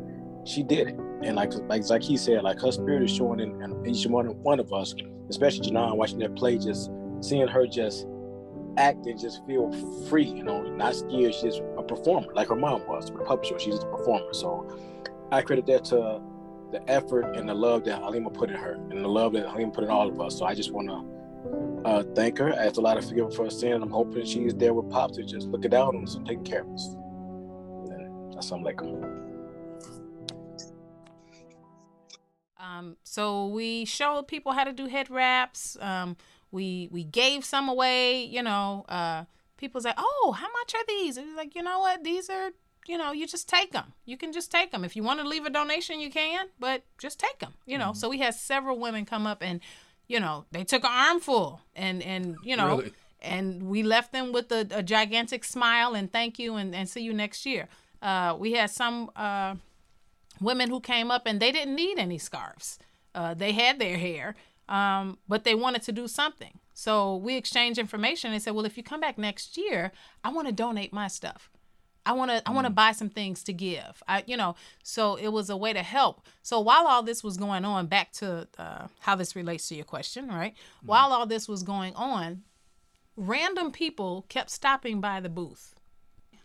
she 0.44 0.62
did 0.62 0.88
it. 0.88 0.96
And 1.22 1.34
like 1.34 1.52
like 1.68 1.82
Zaki 1.82 2.16
said, 2.16 2.42
like 2.42 2.60
her 2.60 2.70
spirit 2.70 3.02
is 3.02 3.10
showing 3.10 3.40
in, 3.40 3.60
in 3.62 3.86
each 3.86 4.06
one, 4.06 4.26
one 4.42 4.60
of 4.60 4.72
us, 4.72 4.94
especially 5.28 5.68
Janan 5.68 5.96
watching 5.96 6.18
that 6.20 6.36
play, 6.36 6.58
just 6.58 6.90
seeing 7.20 7.48
her 7.48 7.66
just 7.66 8.06
act 8.76 9.06
and 9.06 9.18
just 9.18 9.44
feel 9.46 9.72
free, 10.08 10.26
you 10.26 10.44
know, 10.44 10.62
not 10.62 10.94
scared. 10.94 11.34
She's 11.34 11.54
just 11.54 11.62
performer, 11.86 12.32
like 12.34 12.48
her 12.48 12.56
mom 12.56 12.86
was 12.86 13.10
with 13.10 13.26
the. 13.26 13.58
She's 13.58 13.78
a 13.78 13.86
performer. 13.86 14.32
So 14.32 14.78
I 15.32 15.42
credit 15.42 15.66
that 15.66 15.84
to 15.86 16.20
the 16.72 16.90
effort 16.90 17.36
and 17.36 17.48
the 17.48 17.54
love 17.54 17.84
that 17.84 18.02
Halima 18.02 18.30
put 18.30 18.50
in 18.50 18.56
her 18.56 18.74
and 18.90 19.04
the 19.04 19.08
love 19.08 19.32
that 19.34 19.48
Halima 19.48 19.72
put 19.72 19.84
in 19.84 19.90
all 19.90 20.08
of 20.08 20.20
us. 20.20 20.38
So 20.38 20.44
I 20.44 20.54
just 20.54 20.72
want 20.72 20.88
to 20.88 21.88
uh, 21.88 22.02
thank 22.14 22.38
her. 22.38 22.52
I 22.52 22.66
asked 22.66 22.76
a 22.76 22.80
lot 22.80 22.96
of 22.96 23.08
forgiveness 23.08 23.36
for 23.36 23.44
her 23.44 23.50
sin. 23.50 23.82
I'm 23.82 23.90
hoping 23.90 24.24
she's 24.24 24.54
there 24.54 24.74
with 24.74 24.90
Pops 24.90 25.16
to 25.16 25.24
just 25.24 25.46
look 25.48 25.64
it 25.64 25.70
down 25.70 25.96
on 25.96 26.02
us 26.02 26.14
and 26.14 26.26
take 26.26 26.44
care 26.44 26.62
of 26.62 26.70
us. 26.70 26.96
That's 28.36 28.48
something 28.48 28.64
like 28.64 28.80
Um, 32.58 32.96
so 33.02 33.46
we 33.46 33.86
showed 33.86 34.28
people 34.28 34.52
how 34.52 34.64
to 34.64 34.72
do 34.72 34.86
head 34.86 35.08
wraps. 35.08 35.78
Um, 35.80 36.16
we 36.50 36.88
we 36.92 37.02
gave 37.04 37.44
some 37.44 37.68
away. 37.68 38.24
You 38.24 38.42
know, 38.42 38.84
uh, 38.88 39.24
people 39.56 39.80
say, 39.80 39.92
"Oh, 39.96 40.34
how 40.38 40.48
much 40.52 40.74
are 40.74 40.84
these?" 40.86 41.16
And 41.16 41.36
like, 41.36 41.54
you 41.54 41.62
know 41.62 41.80
what? 41.80 42.04
These 42.04 42.30
are, 42.30 42.50
you 42.86 42.98
know, 42.98 43.12
you 43.12 43.26
just 43.26 43.48
take 43.48 43.72
them. 43.72 43.92
You 44.04 44.16
can 44.16 44.32
just 44.32 44.50
take 44.50 44.70
them. 44.70 44.84
If 44.84 44.96
you 44.96 45.02
want 45.02 45.20
to 45.20 45.28
leave 45.28 45.46
a 45.46 45.50
donation, 45.50 46.00
you 46.00 46.10
can, 46.10 46.48
but 46.58 46.82
just 46.98 47.18
take 47.18 47.38
them. 47.38 47.54
You 47.66 47.78
know. 47.78 47.86
Mm-hmm. 47.86 47.98
So 47.98 48.08
we 48.08 48.18
had 48.18 48.34
several 48.34 48.78
women 48.78 49.04
come 49.04 49.26
up 49.26 49.42
and, 49.42 49.60
you 50.08 50.20
know, 50.20 50.46
they 50.52 50.64
took 50.64 50.84
an 50.84 50.92
armful 50.92 51.60
and 51.74 52.02
and 52.02 52.36
you 52.42 52.56
know. 52.56 52.78
Really? 52.78 52.92
And 53.22 53.64
we 53.64 53.82
left 53.82 54.12
them 54.12 54.30
with 54.30 54.52
a, 54.52 54.68
a, 54.70 54.82
gigantic 54.82 55.42
smile 55.42 55.94
and 55.94 56.12
thank 56.12 56.38
you 56.38 56.54
and, 56.56 56.74
and 56.74 56.88
see 56.88 57.00
you 57.00 57.12
next 57.12 57.44
year. 57.46 57.66
Uh, 58.00 58.36
we 58.38 58.52
had 58.52 58.70
some 58.70 59.10
uh, 59.16 59.56
women 60.40 60.70
who 60.70 60.80
came 60.80 61.10
up 61.10 61.22
and 61.26 61.40
they 61.40 61.50
didn't 61.50 61.74
need 61.74 61.98
any 61.98 62.18
scarves. 62.18 62.78
Uh, 63.14 63.34
they 63.34 63.52
had 63.52 63.78
their 63.78 63.96
hair, 63.96 64.36
um, 64.68 65.18
but 65.26 65.44
they 65.44 65.54
wanted 65.54 65.82
to 65.82 65.92
do 65.92 66.06
something. 66.06 66.58
So 66.78 67.16
we 67.16 67.36
exchanged 67.36 67.78
information 67.78 68.34
and 68.34 68.42
said, 68.42 68.54
well, 68.54 68.66
if 68.66 68.76
you 68.76 68.82
come 68.82 69.00
back 69.00 69.16
next 69.16 69.56
year, 69.56 69.92
I 70.22 70.30
want 70.30 70.46
to 70.46 70.52
donate 70.52 70.92
my 70.92 71.08
stuff. 71.08 71.48
I 72.04 72.12
want 72.12 72.30
to 72.30 72.42
I 72.46 72.52
want 72.52 72.66
to 72.66 72.70
mm. 72.70 72.76
buy 72.76 72.92
some 72.92 73.08
things 73.08 73.42
to 73.44 73.54
give. 73.54 74.02
I 74.06 74.24
you 74.26 74.36
know, 74.36 74.56
so 74.82 75.16
it 75.16 75.28
was 75.28 75.48
a 75.48 75.56
way 75.56 75.72
to 75.72 75.82
help. 75.82 76.20
So 76.42 76.60
while 76.60 76.86
all 76.86 77.02
this 77.02 77.24
was 77.24 77.38
going 77.38 77.64
on, 77.64 77.86
back 77.86 78.12
to 78.12 78.46
uh, 78.58 78.88
how 79.00 79.14
this 79.16 79.34
relates 79.34 79.66
to 79.68 79.74
your 79.74 79.86
question, 79.86 80.28
right? 80.28 80.52
Mm. 80.52 80.88
While 80.88 81.14
all 81.14 81.24
this 81.24 81.48
was 81.48 81.62
going 81.62 81.94
on, 81.94 82.42
random 83.16 83.72
people 83.72 84.26
kept 84.28 84.50
stopping 84.50 85.00
by 85.00 85.18
the 85.20 85.30
booth. 85.30 85.74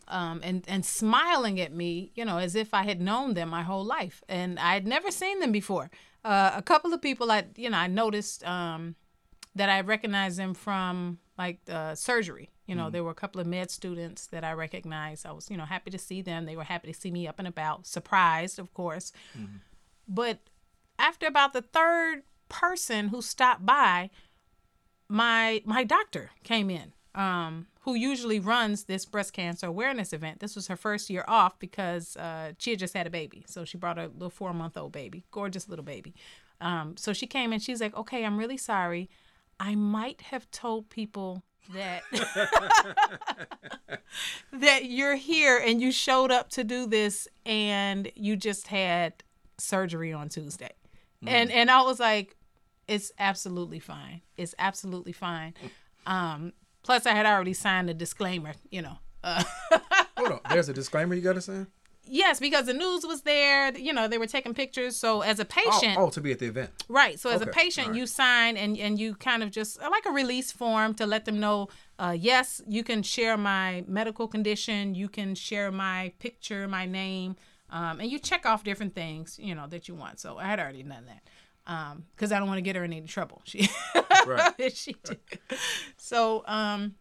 Um, 0.08 0.40
and 0.44 0.64
and 0.66 0.86
smiling 0.86 1.60
at 1.60 1.74
me, 1.74 2.14
you 2.16 2.24
know, 2.24 2.38
as 2.38 2.56
if 2.56 2.74
I 2.74 2.84
had 2.84 3.02
known 3.02 3.34
them 3.34 3.50
my 3.50 3.64
whole 3.64 3.84
life, 3.84 4.24
and 4.30 4.58
I 4.60 4.76
had 4.76 4.88
never 4.88 5.12
seen 5.12 5.42
them 5.42 5.52
before. 5.52 5.92
Uh, 6.24 6.52
a 6.56 6.62
couple 6.62 6.94
of 6.94 7.02
people 7.02 7.32
I, 7.32 7.48
you 7.58 7.70
know, 7.70 7.78
I 7.78 7.88
noticed 7.88 8.46
um, 8.48 8.96
that 9.56 9.70
I 9.70 9.82
recognized 9.82 10.38
them 10.38 10.54
from 10.54 11.20
like 11.38 11.60
uh, 11.70 11.96
surgery. 11.96 12.50
You 12.68 12.76
know, 12.76 12.86
mm 12.86 12.92
there 12.92 13.04
were 13.04 13.12
a 13.12 13.16
couple 13.16 13.42
of 13.42 13.48
med 13.48 13.70
students 13.70 14.28
that 14.28 14.44
I 14.44 14.54
recognized. 14.54 15.26
I 15.26 15.32
was, 15.34 15.50
you 15.50 15.58
know, 15.58 15.66
happy 15.66 15.92
to 15.92 15.98
see 15.98 16.22
them. 16.22 16.46
They 16.46 16.56
were 16.56 16.64
happy 16.64 16.92
to 16.94 16.98
see 16.98 17.12
me 17.12 17.28
up 17.28 17.38
and 17.38 17.48
about, 17.48 17.86
surprised, 17.86 18.60
of 18.60 18.74
course. 18.74 19.12
Mm-hmm. 19.38 19.58
But 20.08 20.40
after 20.98 21.26
about 21.28 21.54
the 21.54 21.62
third 21.62 22.24
person 22.48 23.10
who 23.10 23.22
stopped 23.22 23.66
by, 23.66 24.10
my 25.10 25.62
my 25.66 25.84
doctor 25.84 26.32
came 26.44 26.70
in, 26.70 26.94
um, 27.14 27.68
who 27.82 27.96
usually 27.96 28.40
runs 28.40 28.86
this 28.86 29.06
breast 29.06 29.34
cancer 29.34 29.68
awareness 29.68 30.14
event. 30.14 30.40
This 30.40 30.56
was 30.56 30.68
her 30.68 30.78
first 30.78 31.10
year 31.10 31.26
off 31.28 31.60
because 31.60 32.16
uh, 32.16 32.54
she 32.58 32.72
had 32.72 32.80
just 32.80 32.94
had 32.94 33.08
a 33.08 33.10
baby, 33.10 33.44
so 33.48 33.66
she 33.66 33.78
brought 33.78 33.98
a 33.98 34.08
little 34.08 34.30
four 34.30 34.54
month 34.54 34.78
old 34.78 34.94
baby, 34.94 35.26
gorgeous 35.32 35.68
little 35.68 35.86
baby. 35.86 36.14
Um, 36.62 36.96
so 36.96 37.12
she 37.12 37.28
came 37.28 37.52
and 37.52 37.62
she's 37.62 37.82
like, 37.82 37.96
"Okay, 37.98 38.24
I'm 38.24 38.38
really 38.38 38.58
sorry. 38.58 39.10
I 39.62 39.76
might 39.76 40.22
have 40.22 40.50
told 40.50 40.90
people 40.90 41.44
that 41.72 42.02
that 44.52 44.86
you're 44.86 45.16
here 45.16 45.62
and 45.64 45.80
you 45.80 45.92
showed 45.92 46.32
up 46.32 46.50
to 46.50 46.64
do 46.64 46.88
this 46.88 47.28
and 47.46 48.12
you 48.16 48.36
just 48.36 48.70
had 48.70 49.24
surgery 49.60 50.12
on 50.12 50.30
Tuesday. 50.30 50.72
Mm. 51.24 51.30
And 51.30 51.52
and 51.52 51.70
I 51.70 51.84
was 51.84 52.00
like 52.00 52.36
it's 52.88 53.12
absolutely 53.20 53.78
fine. 53.78 54.22
It's 54.36 54.56
absolutely 54.58 55.12
fine. 55.14 55.54
Um 56.08 56.54
plus 56.82 57.06
I 57.06 57.12
had 57.12 57.28
already 57.28 57.54
signed 57.54 57.88
a 57.88 57.94
disclaimer, 57.94 58.54
you 58.72 58.82
know. 58.82 58.98
Uh, 59.24 59.44
Hold 60.18 60.32
on. 60.32 60.40
There's 60.50 60.70
a 60.70 60.74
disclaimer 60.74 61.14
you 61.14 61.22
got 61.22 61.34
to 61.34 61.42
sign? 61.42 61.68
Yes, 62.06 62.40
because 62.40 62.66
the 62.66 62.74
news 62.74 63.06
was 63.06 63.22
there. 63.22 63.76
You 63.78 63.94
know, 63.94 64.08
they 64.08 64.18
were 64.18 64.28
taking 64.28 64.54
pictures. 64.54 64.98
So 64.98 65.22
as 65.22 65.40
a 65.40 65.46
patient, 65.46 65.98
oh, 65.98 66.08
oh 66.08 66.10
to 66.10 66.22
be 66.22 66.32
at 66.32 66.40
the 66.40 66.48
event, 66.48 66.72
right? 66.90 67.20
So 67.20 67.30
as 67.30 67.42
okay. 67.42 67.50
a 67.50 67.54
patient, 67.54 67.88
right. 67.90 67.98
you 67.98 68.06
sign 68.06 68.58
and 68.58 68.78
and 68.78 69.00
you 69.00 69.16
kind 69.16 69.44
of 69.44 69.52
just 69.52 69.80
like 69.82 70.06
a 70.06 70.12
release 70.12 70.52
form 70.52 70.94
to 70.96 71.06
let 71.06 71.26
them 71.26 71.40
know. 71.40 71.70
Uh, 72.00 72.16
yes, 72.18 72.62
you 72.68 72.84
can 72.84 73.04
share 73.04 73.38
my 73.38 73.84
medical 73.88 74.28
condition. 74.28 74.96
You 74.96 75.08
can 75.08 75.36
share 75.36 75.72
my 75.72 76.12
picture, 76.20 76.68
my 76.68 76.86
name, 76.86 77.36
um, 77.70 78.00
and 78.00 78.12
you 78.12 78.20
check 78.20 78.46
off 78.46 78.64
different 78.64 78.96
things. 78.96 79.40
You 79.42 79.56
know 79.56 79.68
that 79.68 79.88
you 79.88 79.96
want. 79.96 80.20
So 80.20 80.38
I 80.38 80.46
had 80.46 80.60
already 80.60 80.84
done 80.84 81.06
that 81.06 81.22
because 82.16 82.32
um, 82.32 82.36
I 82.36 82.40
don't 82.40 82.48
want 82.48 82.58
to 82.58 82.64
get 82.64 82.76
her 82.76 82.84
in 82.84 82.92
any 82.92 83.08
trouble. 83.08 83.42
She, 83.46 83.70
right. 84.26 84.54
she 84.74 84.96
did. 85.04 85.20
So 85.98 86.44
um, 86.48 86.96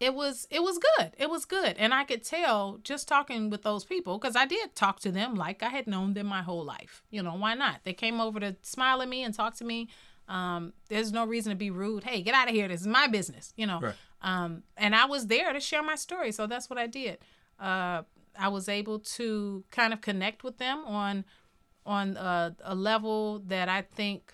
it 0.00 0.14
was 0.14 0.46
it 0.50 0.62
was 0.62 0.78
good. 0.78 1.12
It 1.18 1.28
was 1.28 1.44
good. 1.44 1.76
And 1.78 1.92
i 1.92 2.04
could 2.04 2.24
tell 2.24 2.78
just 2.82 3.08
talking 3.08 3.50
with 3.50 3.62
those 3.62 3.84
people 3.84 4.18
because 4.18 4.36
i 4.36 4.46
did 4.46 4.74
talk 4.74 5.00
to 5.00 5.10
them 5.10 5.34
like 5.34 5.62
i 5.62 5.68
had 5.68 5.86
known 5.86 6.14
them 6.14 6.26
my 6.26 6.42
whole 6.42 6.64
life. 6.64 7.02
You 7.10 7.22
know 7.22 7.34
why 7.34 7.54
not? 7.54 7.80
They 7.84 7.92
came 7.92 8.20
over 8.20 8.38
to 8.40 8.56
smile 8.62 9.02
at 9.02 9.08
me 9.08 9.22
and 9.22 9.34
talk 9.34 9.56
to 9.56 9.64
me. 9.64 9.88
Um, 10.28 10.74
there's 10.88 11.10
no 11.10 11.24
reason 11.24 11.50
to 11.50 11.56
be 11.56 11.70
rude. 11.70 12.04
Hey 12.04 12.22
get 12.22 12.34
out 12.34 12.48
of 12.48 12.54
here. 12.54 12.68
This 12.68 12.82
is 12.82 12.86
my 12.86 13.06
business 13.08 13.52
you 13.56 13.66
know? 13.66 13.80
Right. 13.80 13.94
um, 14.22 14.62
and 14.76 14.94
i 14.94 15.04
was 15.04 15.26
there 15.26 15.52
to 15.52 15.60
share 15.60 15.82
my 15.82 15.96
story. 15.96 16.32
So 16.32 16.46
that's 16.46 16.70
what 16.70 16.78
i 16.78 16.86
did. 16.86 17.18
Uh, 17.58 18.02
i 18.38 18.48
was 18.48 18.68
able 18.68 19.00
to 19.00 19.64
kind 19.70 19.92
of 19.92 20.00
connect 20.00 20.44
with 20.44 20.58
them 20.58 20.84
on 20.86 21.24
on 21.84 22.16
a, 22.16 22.54
a 22.62 22.74
level 22.74 23.40
that 23.46 23.68
i 23.68 23.82
think 23.82 24.32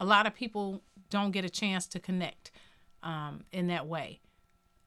a 0.00 0.06
lot 0.06 0.26
of 0.26 0.34
people 0.34 0.80
don't 1.10 1.32
get 1.32 1.44
a 1.44 1.50
chance 1.50 1.86
to 1.86 2.00
connect 2.00 2.50
um, 3.02 3.44
in 3.52 3.66
that 3.66 3.86
way 3.86 4.20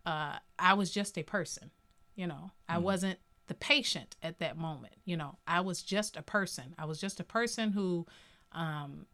uh, 0.06 0.38
I 0.60 0.74
was 0.74 0.92
just 0.92 1.18
a 1.18 1.24
person. 1.24 1.72
You 2.16 2.28
know, 2.28 2.52
I 2.70 2.78
mm 2.78 2.82
wasn't 2.84 3.20
the 3.48 3.54
patient 3.54 4.16
at 4.24 4.40
that 4.40 4.58
moment. 4.58 4.94
You 5.06 5.18
know, 5.18 5.38
I 5.46 5.62
was 5.62 5.82
just 5.82 6.16
a 6.18 6.22
person. 6.22 6.74
I 6.78 6.86
was 6.86 7.00
just 7.00 7.20
a 7.20 7.24
person 7.24 7.72
who 7.72 8.06
um 8.52 9.06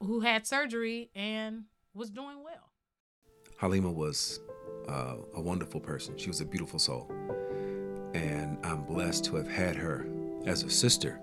who 0.00 0.20
had 0.20 0.46
surgery 0.46 1.10
and 1.14 1.64
was 1.94 2.10
doing 2.10 2.42
well. 2.44 2.70
Halima 3.58 3.90
was 3.90 4.40
uh, 4.88 5.16
a 5.34 5.40
wonderful 5.40 5.80
person. 5.80 6.16
She 6.16 6.28
was 6.28 6.40
a 6.40 6.44
beautiful 6.44 6.78
soul. 6.78 7.10
And 8.14 8.58
I'm 8.64 8.84
blessed 8.84 9.24
to 9.26 9.36
have 9.36 9.48
had 9.48 9.76
her 9.76 10.06
as 10.46 10.62
a 10.62 10.70
sister. 10.70 11.20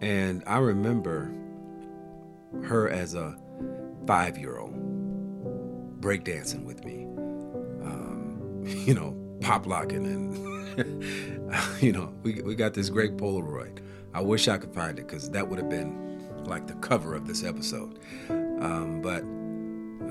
And 0.00 0.42
I 0.46 0.58
remember 0.58 1.32
her 2.64 2.88
as 2.88 3.14
a 3.14 3.38
five 4.06 4.36
year 4.36 4.58
old 4.58 4.74
breakdancing 6.00 6.64
with 6.64 6.84
me, 6.84 7.06
you 8.86 8.94
know, 8.94 9.16
pop 9.40 9.66
locking 9.66 10.06
and, 10.06 11.82
you 11.82 11.92
know, 11.92 12.14
we, 12.22 12.42
we 12.42 12.54
got 12.54 12.74
this 12.74 12.90
great 12.90 13.16
Polaroid. 13.16 13.78
I 14.12 14.20
wish 14.20 14.48
I 14.48 14.58
could 14.58 14.74
find 14.74 14.98
it 14.98 15.06
because 15.06 15.30
that 15.30 15.48
would 15.48 15.58
have 15.58 15.68
been 15.68 16.44
like 16.44 16.66
the 16.66 16.74
cover 16.74 17.14
of 17.14 17.26
this 17.26 17.44
episode. 17.44 17.98
Um, 18.28 19.00
but 19.02 19.22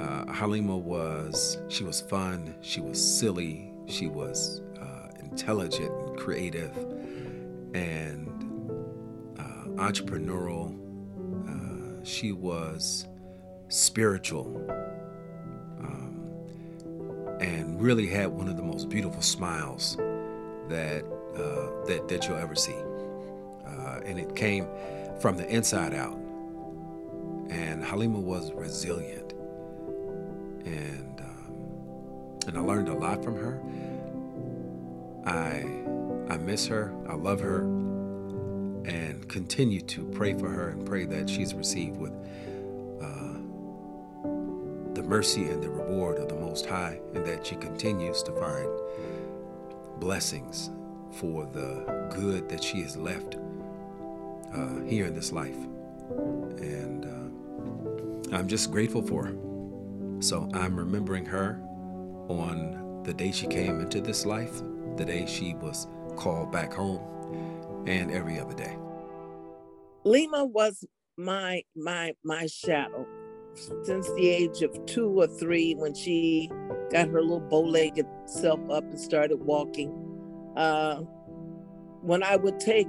uh, 0.01 0.31
Halima 0.31 0.77
was, 0.77 1.57
she 1.67 1.83
was 1.83 2.01
fun, 2.01 2.55
she 2.61 2.81
was 2.81 2.99
silly, 3.19 3.73
she 3.87 4.07
was 4.07 4.61
uh, 4.79 5.09
intelligent 5.19 5.91
and 5.91 6.17
creative 6.17 6.75
and 7.73 8.27
uh, 9.37 9.81
entrepreneurial. 9.81 10.75
Uh, 11.47 12.03
she 12.03 12.31
was 12.31 13.05
spiritual 13.67 14.65
really 17.79 18.07
had 18.07 18.27
one 18.27 18.49
of 18.49 18.57
the 18.57 18.63
most 18.63 18.89
beautiful 18.89 19.21
smiles 19.21 19.95
that, 20.67 21.03
uh, 21.35 21.85
that, 21.87 22.05
that 22.09 22.27
you'll 22.27 22.37
ever 22.37 22.55
see. 22.55 22.75
Uh, 23.65 24.01
and 24.05 24.19
it 24.19 24.35
came 24.35 24.67
from 25.19 25.37
the 25.37 25.47
inside 25.47 25.93
out. 25.93 26.17
And 27.49 27.83
Halima 27.83 28.19
was 28.19 28.51
resilient. 28.51 29.31
And, 30.65 31.21
um, 31.21 32.39
and 32.47 32.57
I 32.57 32.61
learned 32.61 32.89
a 32.89 32.93
lot 32.93 33.23
from 33.23 33.35
her. 33.37 33.61
I, 35.25 36.33
I 36.33 36.37
miss 36.37 36.67
her. 36.67 36.93
I 37.07 37.15
love 37.15 37.39
her. 37.39 37.61
And 37.61 39.27
continue 39.29 39.81
to 39.81 40.05
pray 40.09 40.33
for 40.33 40.49
her 40.49 40.69
and 40.69 40.85
pray 40.85 41.05
that 41.05 41.29
she's 41.29 41.53
received 41.53 41.97
with 41.97 42.13
mercy 45.09 45.49
and 45.49 45.61
the 45.61 45.69
reward 45.69 46.19
of 46.19 46.29
the 46.29 46.35
Most 46.35 46.67
High, 46.67 46.99
and 47.15 47.25
that 47.25 47.45
she 47.45 47.55
continues 47.55 48.21
to 48.23 48.31
find 48.33 48.69
blessings 49.99 50.69
for 51.13 51.45
the 51.47 52.07
good 52.11 52.47
that 52.47 52.63
she 52.63 52.81
has 52.83 52.95
left 52.95 53.37
uh, 54.53 54.79
here 54.81 55.07
in 55.07 55.15
this 55.15 55.31
life. 55.31 55.57
And 56.59 57.05
uh, 57.05 58.35
I'm 58.35 58.47
just 58.47 58.71
grateful 58.71 59.01
for 59.01 59.25
her. 59.25 59.35
So 60.21 60.47
I'm 60.53 60.75
remembering 60.75 61.25
her 61.25 61.59
on 62.27 63.01
the 63.03 63.13
day 63.13 63.31
she 63.31 63.47
came 63.47 63.79
into 63.79 64.01
this 64.01 64.27
life, 64.27 64.61
the 64.95 65.05
day 65.05 65.25
she 65.25 65.55
was 65.55 65.87
called 66.17 66.51
back 66.51 66.71
home, 66.71 67.01
and 67.87 68.11
every 68.11 68.39
other 68.39 68.53
day. 68.53 68.77
Lima 70.03 70.45
was 70.45 70.85
my 71.17 71.63
my 71.75 72.13
my 72.23 72.45
shadow 72.45 73.05
since 73.83 74.07
the 74.13 74.29
age 74.29 74.61
of 74.61 74.85
two 74.85 75.09
or 75.09 75.27
three 75.27 75.73
when 75.75 75.93
she 75.93 76.49
got 76.91 77.07
her 77.09 77.21
little 77.21 77.39
bow-legged 77.39 78.07
self 78.25 78.59
up 78.69 78.83
and 78.83 78.99
started 78.99 79.37
walking. 79.37 79.91
Uh, 80.55 81.01
when 82.01 82.23
I 82.23 82.35
would 82.35 82.59
take 82.59 82.87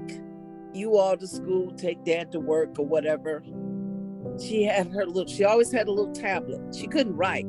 you 0.73 0.97
all 0.97 1.17
to 1.17 1.27
school, 1.27 1.73
take 1.73 2.05
dad 2.05 2.33
to 2.33 2.41
work 2.41 2.79
or 2.79 2.87
whatever. 2.87 3.43
She 4.41 4.63
had 4.63 4.89
her 4.93 5.05
little, 5.05 5.27
she 5.27 5.45
always 5.45 5.73
had 5.73 5.89
a 5.89 5.91
little 5.91 6.15
tablet. 6.15 6.75
She 6.75 6.87
couldn't 6.87 7.17
write, 7.17 7.47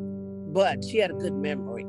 but 0.53 0.83
she 0.83 0.97
had 0.97 1.11
a 1.11 1.15
good 1.15 1.33
memory. 1.33 1.85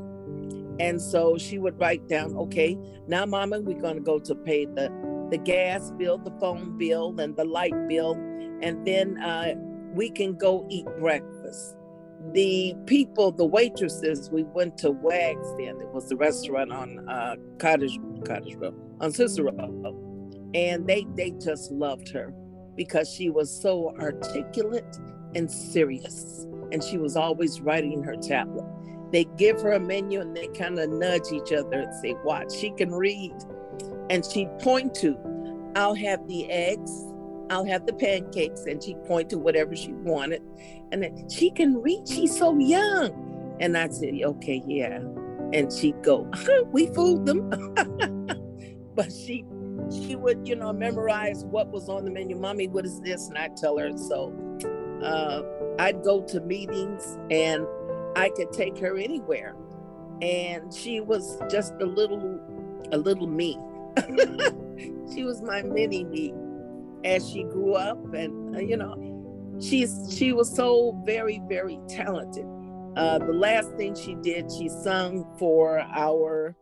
And 0.78 1.00
so 1.00 1.38
she 1.38 1.58
would 1.58 1.78
write 1.78 2.08
down, 2.08 2.36
okay, 2.36 2.76
now 3.06 3.26
mama, 3.26 3.60
we're 3.60 3.80
gonna 3.80 4.00
go 4.00 4.18
to 4.18 4.34
pay 4.34 4.66
the, 4.66 4.90
the 5.30 5.38
gas 5.38 5.90
bill, 5.92 6.18
the 6.18 6.32
phone 6.38 6.76
bill, 6.78 7.18
and 7.18 7.36
the 7.36 7.44
light 7.44 7.74
bill, 7.88 8.12
and 8.62 8.86
then 8.86 9.18
uh, 9.18 9.54
we 9.92 10.10
can 10.10 10.34
go 10.34 10.66
eat 10.70 10.86
breakfast. 10.98 11.76
The 12.32 12.74
people, 12.86 13.32
the 13.32 13.44
waitresses, 13.44 14.30
we 14.30 14.44
went 14.44 14.78
to 14.78 14.92
Wags 14.92 15.48
then. 15.58 15.80
It 15.80 15.88
was 15.88 16.08
the 16.08 16.16
restaurant 16.16 16.72
on 16.72 17.08
uh, 17.08 17.36
Cottage 17.58 17.98
Cottage 18.24 18.54
Road, 18.54 18.74
on 19.00 19.12
Cicero 19.12 19.50
and 20.54 20.86
they 20.86 21.06
they 21.16 21.30
just 21.32 21.70
loved 21.72 22.08
her 22.10 22.32
because 22.76 23.10
she 23.10 23.30
was 23.30 23.50
so 23.50 23.94
articulate 23.98 24.98
and 25.34 25.50
serious 25.50 26.46
and 26.72 26.82
she 26.82 26.98
was 26.98 27.16
always 27.16 27.60
writing 27.60 28.02
her 28.02 28.16
tablet 28.16 28.64
they 29.10 29.24
give 29.36 29.60
her 29.60 29.72
a 29.72 29.80
menu 29.80 30.20
and 30.20 30.36
they 30.36 30.46
kind 30.48 30.78
of 30.78 30.88
nudge 30.90 31.32
each 31.32 31.52
other 31.52 31.80
and 31.80 31.94
say 32.02 32.14
watch 32.24 32.52
she 32.52 32.70
can 32.72 32.90
read 32.92 33.34
and 34.10 34.24
she'd 34.24 34.50
point 34.58 34.94
to 34.94 35.16
i'll 35.76 35.94
have 35.94 36.26
the 36.28 36.50
eggs 36.50 37.11
i'll 37.52 37.64
have 37.64 37.86
the 37.86 37.92
pancakes 37.92 38.64
and 38.66 38.82
she'd 38.82 39.02
point 39.04 39.28
to 39.30 39.38
whatever 39.38 39.76
she 39.76 39.92
wanted 39.92 40.42
and 40.90 41.02
then 41.02 41.28
she 41.28 41.50
can 41.50 41.80
read 41.80 42.06
she's 42.06 42.36
so 42.36 42.58
young 42.58 43.56
and 43.60 43.76
i'd 43.76 43.94
say 43.94 44.22
okay 44.24 44.62
yeah 44.66 44.98
and 45.52 45.72
she'd 45.72 46.00
go 46.02 46.28
we 46.72 46.86
fooled 46.88 47.26
them 47.26 47.50
but 48.94 49.12
she 49.12 49.44
she 49.90 50.16
would, 50.16 50.46
you 50.46 50.56
know, 50.56 50.72
memorize 50.72 51.44
what 51.44 51.70
was 51.70 51.88
on 51.88 52.04
the 52.04 52.10
menu. 52.10 52.36
Mommy, 52.36 52.68
what 52.68 52.84
is 52.84 53.00
this? 53.00 53.28
And 53.28 53.36
I'd 53.36 53.56
tell 53.56 53.78
her. 53.78 53.96
So 53.96 54.32
uh, 55.02 55.42
I'd 55.78 56.02
go 56.02 56.22
to 56.22 56.40
meetings 56.40 57.18
and 57.30 57.66
I 58.16 58.30
could 58.30 58.52
take 58.52 58.78
her 58.78 58.96
anywhere. 58.96 59.56
And 60.20 60.72
she 60.72 61.00
was 61.00 61.38
just 61.50 61.74
a 61.80 61.86
little, 61.86 62.40
a 62.92 62.98
little 62.98 63.26
me. 63.26 63.58
she 65.12 65.24
was 65.24 65.42
my 65.42 65.62
mini 65.62 66.04
me 66.04 66.32
as 67.04 67.28
she 67.28 67.44
grew 67.44 67.74
up. 67.74 68.14
And, 68.14 68.56
uh, 68.56 68.60
you 68.60 68.76
know, 68.76 69.58
she's 69.60 70.08
she 70.10 70.32
was 70.32 70.54
so 70.54 71.00
very, 71.04 71.40
very 71.48 71.78
talented. 71.88 72.46
Uh, 72.96 73.18
the 73.18 73.32
last 73.32 73.70
thing 73.76 73.94
she 73.94 74.14
did, 74.16 74.50
she 74.52 74.68
sung 74.68 75.24
for 75.38 75.80
our, 75.80 76.54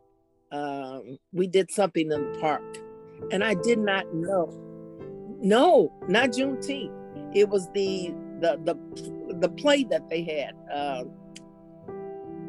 um, 0.53 1.19
we 1.33 1.47
did 1.47 1.71
something 1.71 2.11
in 2.11 2.33
the 2.33 2.39
park 2.41 2.63
and 3.31 3.45
I 3.45 3.55
did 3.55 3.79
not 3.79 4.13
know. 4.15 4.53
No, 5.41 5.93
not 6.09 6.31
Juneteenth. 6.31 6.95
It 7.35 7.49
was 7.49 7.69
the 7.73 8.15
the 8.41 8.59
the 8.65 9.35
the 9.41 9.49
play 9.49 9.85
that 9.85 10.09
they 10.09 10.23
had. 10.23 10.55
Uh, 10.73 11.05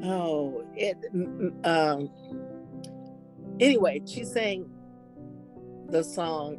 oh, 0.04 0.65
it. 0.75 0.97
Um, 1.63 2.10
anyway, 3.60 4.01
she 4.06 4.23
sang 4.23 4.69
the 5.89 6.04
song, 6.04 6.58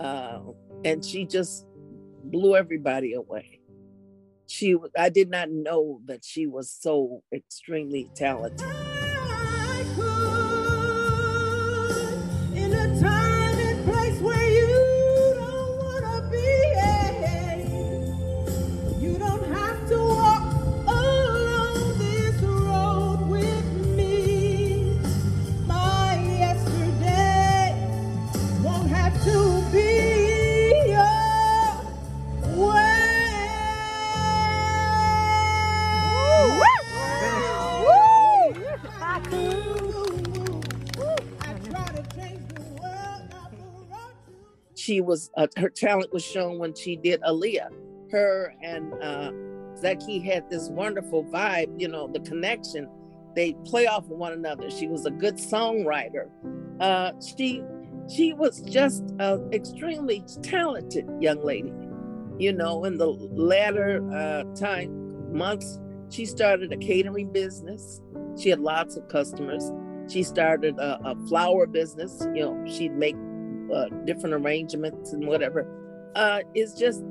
uh, 0.00 0.40
and 0.84 1.04
she 1.04 1.26
just 1.26 1.66
blew 2.24 2.56
everybody 2.56 3.12
away. 3.12 3.60
She, 4.46 4.76
I 4.98 5.10
did 5.10 5.30
not 5.30 5.50
know 5.50 6.00
that 6.06 6.24
she 6.24 6.46
was 6.46 6.70
so 6.70 7.22
extremely 7.32 8.10
talented. 8.16 8.66
Was 45.10 45.30
uh, 45.36 45.48
her 45.58 45.68
talent 45.68 46.12
was 46.12 46.24
shown 46.24 46.58
when 46.58 46.72
she 46.74 46.96
did 46.96 47.20
Aaliyah. 47.22 47.68
Her 48.12 48.54
and 48.62 48.94
uh, 49.02 49.32
Zaki 49.76 50.20
had 50.20 50.48
this 50.48 50.68
wonderful 50.68 51.24
vibe, 51.24 51.78
you 51.78 51.88
know, 51.88 52.06
the 52.06 52.20
connection. 52.20 52.88
They 53.34 53.54
play 53.64 53.86
off 53.86 54.04
of 54.04 54.10
one 54.10 54.32
another. 54.32 54.70
She 54.70 54.86
was 54.86 55.06
a 55.06 55.10
good 55.10 55.34
songwriter. 55.34 56.30
Uh, 56.80 57.12
she 57.20 57.62
she 58.08 58.32
was 58.32 58.60
just 58.62 59.02
an 59.18 59.52
extremely 59.52 60.24
talented 60.42 61.06
young 61.20 61.44
lady. 61.44 61.72
You 62.38 62.52
know, 62.52 62.84
in 62.84 62.96
the 62.96 63.08
latter 63.08 64.00
uh, 64.12 64.44
time 64.54 65.36
months, 65.36 65.78
she 66.08 66.24
started 66.24 66.72
a 66.72 66.76
catering 66.76 67.32
business. 67.32 68.00
She 68.40 68.48
had 68.48 68.60
lots 68.60 68.96
of 68.96 69.08
customers. 69.08 69.70
she 70.08 70.22
started 70.22 70.76
a, 70.78 70.98
a, 71.04 71.14
flower 71.28 71.66
business. 71.66 72.26
You 72.34 72.42
know, 72.46 72.64
she'd 72.66 72.94
make 72.94 73.16
uh, 73.72 73.88
different 74.04 74.34
arrangements 74.34 75.12
and 75.12 75.26
whatever. 75.26 75.66
Uh, 76.14 76.40
it's 76.54 76.74
just 76.74 77.02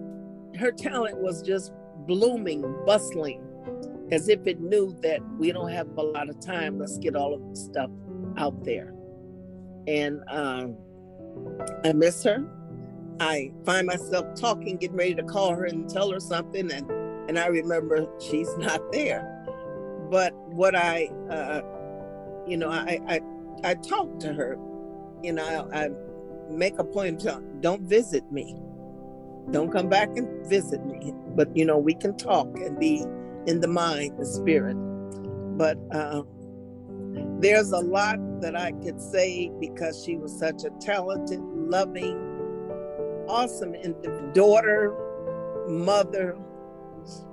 her 0.57 0.71
talent 0.71 1.17
was 1.17 1.41
just 1.41 1.71
blooming, 2.07 2.61
bustling, 2.85 3.41
as 4.11 4.27
if 4.29 4.45
it 4.47 4.59
knew 4.59 4.95
that 5.01 5.19
we 5.37 5.51
don't 5.51 5.71
have 5.71 5.87
a 5.97 6.01
lot 6.01 6.29
of 6.29 6.39
time. 6.39 6.79
Let's 6.79 6.97
get 6.97 7.15
all 7.15 7.33
of 7.33 7.47
the 7.49 7.55
stuff 7.55 7.89
out 8.37 8.63
there. 8.63 8.93
And 9.87 10.21
um, 10.29 10.75
I 11.83 11.93
miss 11.93 12.23
her. 12.23 12.45
I 13.19 13.51
find 13.65 13.85
myself 13.87 14.27
talking, 14.35 14.77
getting 14.77 14.95
ready 14.95 15.15
to 15.15 15.23
call 15.23 15.51
her 15.51 15.65
and 15.65 15.89
tell 15.89 16.11
her 16.11 16.19
something, 16.19 16.71
and 16.71 16.89
and 17.29 17.37
I 17.37 17.47
remember 17.47 18.07
she's 18.19 18.49
not 18.57 18.91
there. 18.91 19.45
But 20.09 20.33
what 20.33 20.75
I, 20.75 21.07
uh, 21.29 21.61
you 22.47 22.57
know, 22.57 22.69
I 22.69 22.99
I 23.07 23.19
I 23.63 23.73
talk 23.75 24.19
to 24.19 24.33
her. 24.33 24.57
You 25.21 25.33
know, 25.33 25.69
I 25.73 25.89
make 26.49 26.77
a 26.79 26.83
point 26.83 27.21
to 27.21 27.41
don't 27.61 27.81
visit 27.83 28.29
me, 28.31 28.55
don't 29.51 29.71
come 29.71 29.89
back 29.89 30.09
and 30.15 30.45
visit 30.47 30.85
me. 30.85 31.13
But 31.35 31.55
you 31.55 31.65
know, 31.65 31.77
we 31.77 31.93
can 31.93 32.17
talk 32.17 32.47
and 32.59 32.79
be 32.79 33.05
in 33.47 33.61
the 33.61 33.67
mind, 33.67 34.17
the 34.19 34.25
spirit. 34.25 34.75
But 35.57 35.77
uh, 35.91 36.23
there's 37.39 37.71
a 37.71 37.79
lot 37.79 38.17
that 38.41 38.55
I 38.55 38.71
could 38.71 39.01
say 39.01 39.51
because 39.59 40.03
she 40.03 40.17
was 40.17 40.37
such 40.37 40.63
a 40.63 40.69
talented, 40.79 41.39
loving, 41.41 42.17
awesome 43.27 43.75
daughter, 44.33 44.93
mother. 45.67 46.37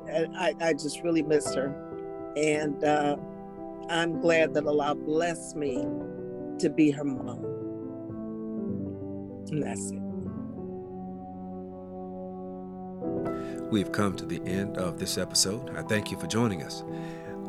I, 0.08 0.54
I 0.60 0.72
just 0.72 1.02
really 1.02 1.22
miss 1.22 1.54
her. 1.54 1.74
And 2.36 2.82
uh, 2.84 3.16
I'm 3.88 4.20
glad 4.20 4.54
that 4.54 4.66
Allah 4.66 4.94
blessed 4.94 5.56
me 5.56 5.86
to 6.58 6.70
be 6.70 6.90
her 6.90 7.04
mom. 7.04 7.45
And 9.50 9.62
that's 9.62 9.90
it. 9.90 10.00
We've 13.70 13.90
come 13.90 14.14
to 14.16 14.24
the 14.24 14.40
end 14.44 14.76
of 14.78 14.98
this 14.98 15.18
episode. 15.18 15.76
I 15.76 15.82
thank 15.82 16.10
you 16.10 16.18
for 16.18 16.26
joining 16.26 16.62
us. 16.62 16.84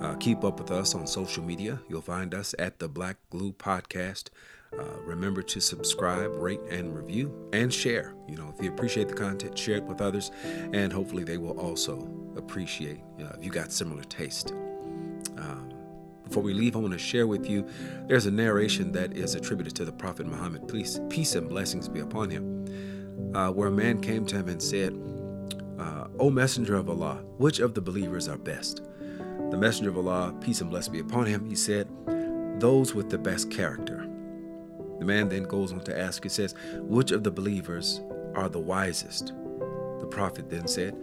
Uh, 0.02 0.16
keep 0.16 0.44
up 0.44 0.60
with 0.60 0.72
us 0.72 0.96
on 0.96 1.08
social 1.08 1.44
media. 1.44 1.80
You'll 1.90 2.02
find 2.02 2.34
us 2.34 2.54
at 2.60 2.80
the 2.80 2.88
Black 2.88 3.18
Glue 3.30 3.54
Podcast. 3.54 4.30
Uh, 4.78 4.84
remember 5.06 5.42
to 5.42 5.62
subscribe, 5.62 6.32
rate, 6.36 6.60
and 6.70 6.96
review, 6.96 7.50
and 7.54 7.74
share. 7.74 8.14
You 8.28 8.36
know, 8.36 8.54
if 8.56 8.64
you 8.64 8.72
appreciate 8.72 9.08
the 9.08 9.16
content, 9.16 9.58
share 9.58 9.78
it 9.78 9.84
with 9.84 10.02
others, 10.02 10.32
and 10.74 10.92
hopefully 10.92 11.24
they 11.24 11.38
will 11.38 11.60
also 11.60 12.10
appreciate 12.36 13.00
uh, 13.22 13.34
if 13.38 13.46
you 13.46 13.52
got 13.52 13.72
similar 13.72 14.04
taste. 14.04 14.52
Um, 15.38 15.67
before 16.28 16.44
we 16.44 16.54
leave, 16.54 16.76
I 16.76 16.80
want 16.80 16.94
to 16.94 17.00
share 17.00 17.26
with 17.26 17.50
you 17.50 17.68
there's 18.08 18.26
a 18.26 18.32
narration 18.32 18.92
that 18.92 19.16
is 19.16 19.36
attributed 19.36 19.76
to 19.78 19.86
the 19.86 19.92
Prophet 19.92 20.28
Muhammad, 20.28 20.68
peace, 20.68 21.00
peace 21.10 21.36
and 21.36 21.48
blessings 21.48 21.88
be 21.88 22.02
upon 22.02 22.30
him, 22.30 23.34
uh, 23.34 23.52
where 23.52 23.70
a 23.70 23.72
man 23.72 24.02
came 24.02 24.26
to 24.26 24.36
him 24.36 24.50
and 24.50 24.62
said, 24.62 24.94
uh, 25.80 26.08
O 26.20 26.30
Messenger 26.30 26.76
of 26.76 26.90
Allah, 26.90 27.24
which 27.38 27.60
of 27.60 27.74
the 27.74 27.82
believers 27.82 28.28
are 28.28 28.38
best? 28.38 28.82
The 29.52 29.58
Messenger 29.58 29.92
of 29.92 29.98
Allah, 29.98 30.36
peace 30.42 30.60
and 30.62 30.70
blessings 30.70 30.94
be 30.94 31.00
upon 31.00 31.26
him, 31.26 31.48
he 31.48 31.56
said, 31.56 31.88
Those 32.60 32.94
with 32.94 33.10
the 33.10 33.18
best 33.18 33.50
character. 33.50 34.06
The 35.00 35.06
man 35.06 35.30
then 35.30 35.44
goes 35.44 35.72
on 35.72 35.82
to 35.82 35.98
ask, 35.98 36.24
he 36.24 36.30
says, 36.30 36.56
Which 36.80 37.12
of 37.12 37.24
the 37.24 37.32
believers 37.32 38.02
are 38.36 38.50
the 38.50 38.60
wisest? 38.60 39.28
The 40.00 40.08
Prophet 40.10 40.50
then 40.50 40.68
said, 40.68 40.96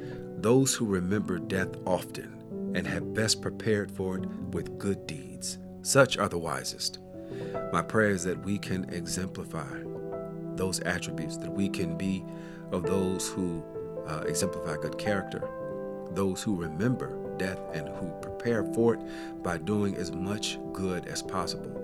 Those 0.42 0.74
who 0.74 0.84
remember 0.84 1.38
death 1.38 1.70
often 1.86 2.43
and 2.74 2.86
have 2.86 3.14
best 3.14 3.40
prepared 3.40 3.90
for 3.90 4.18
it 4.18 4.26
with 4.52 4.78
good 4.78 5.06
deeds. 5.06 5.58
Such 5.82 6.18
are 6.18 6.28
the 6.28 6.38
wisest. 6.38 6.98
My 7.72 7.82
prayer 7.82 8.10
is 8.10 8.24
that 8.24 8.44
we 8.44 8.58
can 8.58 8.84
exemplify 8.90 9.68
those 10.56 10.80
attributes, 10.80 11.36
that 11.38 11.52
we 11.52 11.68
can 11.68 11.96
be 11.96 12.24
of 12.70 12.84
those 12.84 13.28
who 13.28 13.64
uh, 14.06 14.24
exemplify 14.26 14.76
good 14.76 14.98
character, 14.98 15.48
those 16.10 16.42
who 16.42 16.56
remember 16.56 17.18
death 17.36 17.58
and 17.72 17.88
who 17.88 18.10
prepare 18.20 18.64
for 18.72 18.94
it 18.94 19.42
by 19.42 19.58
doing 19.58 19.96
as 19.96 20.12
much 20.12 20.58
good 20.72 21.06
as 21.06 21.22
possible. 21.22 21.82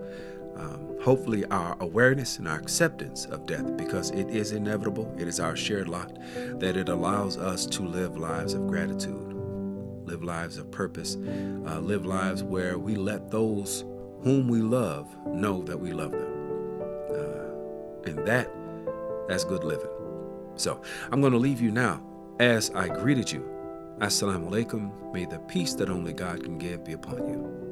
Um, 0.56 0.96
hopefully, 1.02 1.44
our 1.46 1.76
awareness 1.80 2.38
and 2.38 2.46
our 2.46 2.58
acceptance 2.58 3.24
of 3.24 3.46
death, 3.46 3.76
because 3.76 4.10
it 4.10 4.28
is 4.28 4.52
inevitable, 4.52 5.12
it 5.18 5.26
is 5.26 5.40
our 5.40 5.56
shared 5.56 5.88
lot, 5.88 6.16
that 6.60 6.76
it 6.76 6.88
allows 6.88 7.38
us 7.38 7.66
to 7.66 7.82
live 7.82 8.18
lives 8.18 8.52
of 8.52 8.66
gratitude, 8.66 9.34
live 10.10 10.22
lives 10.22 10.58
of 10.58 10.70
purpose, 10.70 11.16
uh, 11.16 11.78
live 11.80 12.04
lives 12.04 12.42
where 12.42 12.78
we 12.78 12.96
let 12.96 13.30
those 13.30 13.84
whom 14.22 14.48
we 14.48 14.60
love 14.60 15.06
know 15.26 15.62
that 15.62 15.78
we 15.78 15.92
love 15.92 16.12
them. 16.12 16.82
Uh, 17.10 18.10
and 18.10 18.26
that, 18.26 18.50
that's 19.28 19.44
good 19.44 19.64
living. 19.64 19.90
So 20.56 20.82
I'm 21.10 21.20
going 21.20 21.32
to 21.32 21.38
leave 21.38 21.60
you 21.60 21.70
now 21.70 22.02
as 22.38 22.70
I 22.70 22.88
greeted 22.88 23.30
you 23.30 23.50
Assalamu 24.00 24.48
alaikum. 24.48 25.12
May 25.12 25.26
the 25.26 25.38
peace 25.40 25.74
that 25.74 25.90
only 25.90 26.14
God 26.14 26.42
can 26.42 26.56
give 26.56 26.84
be 26.84 26.94
upon 26.94 27.18
you. 27.28 27.69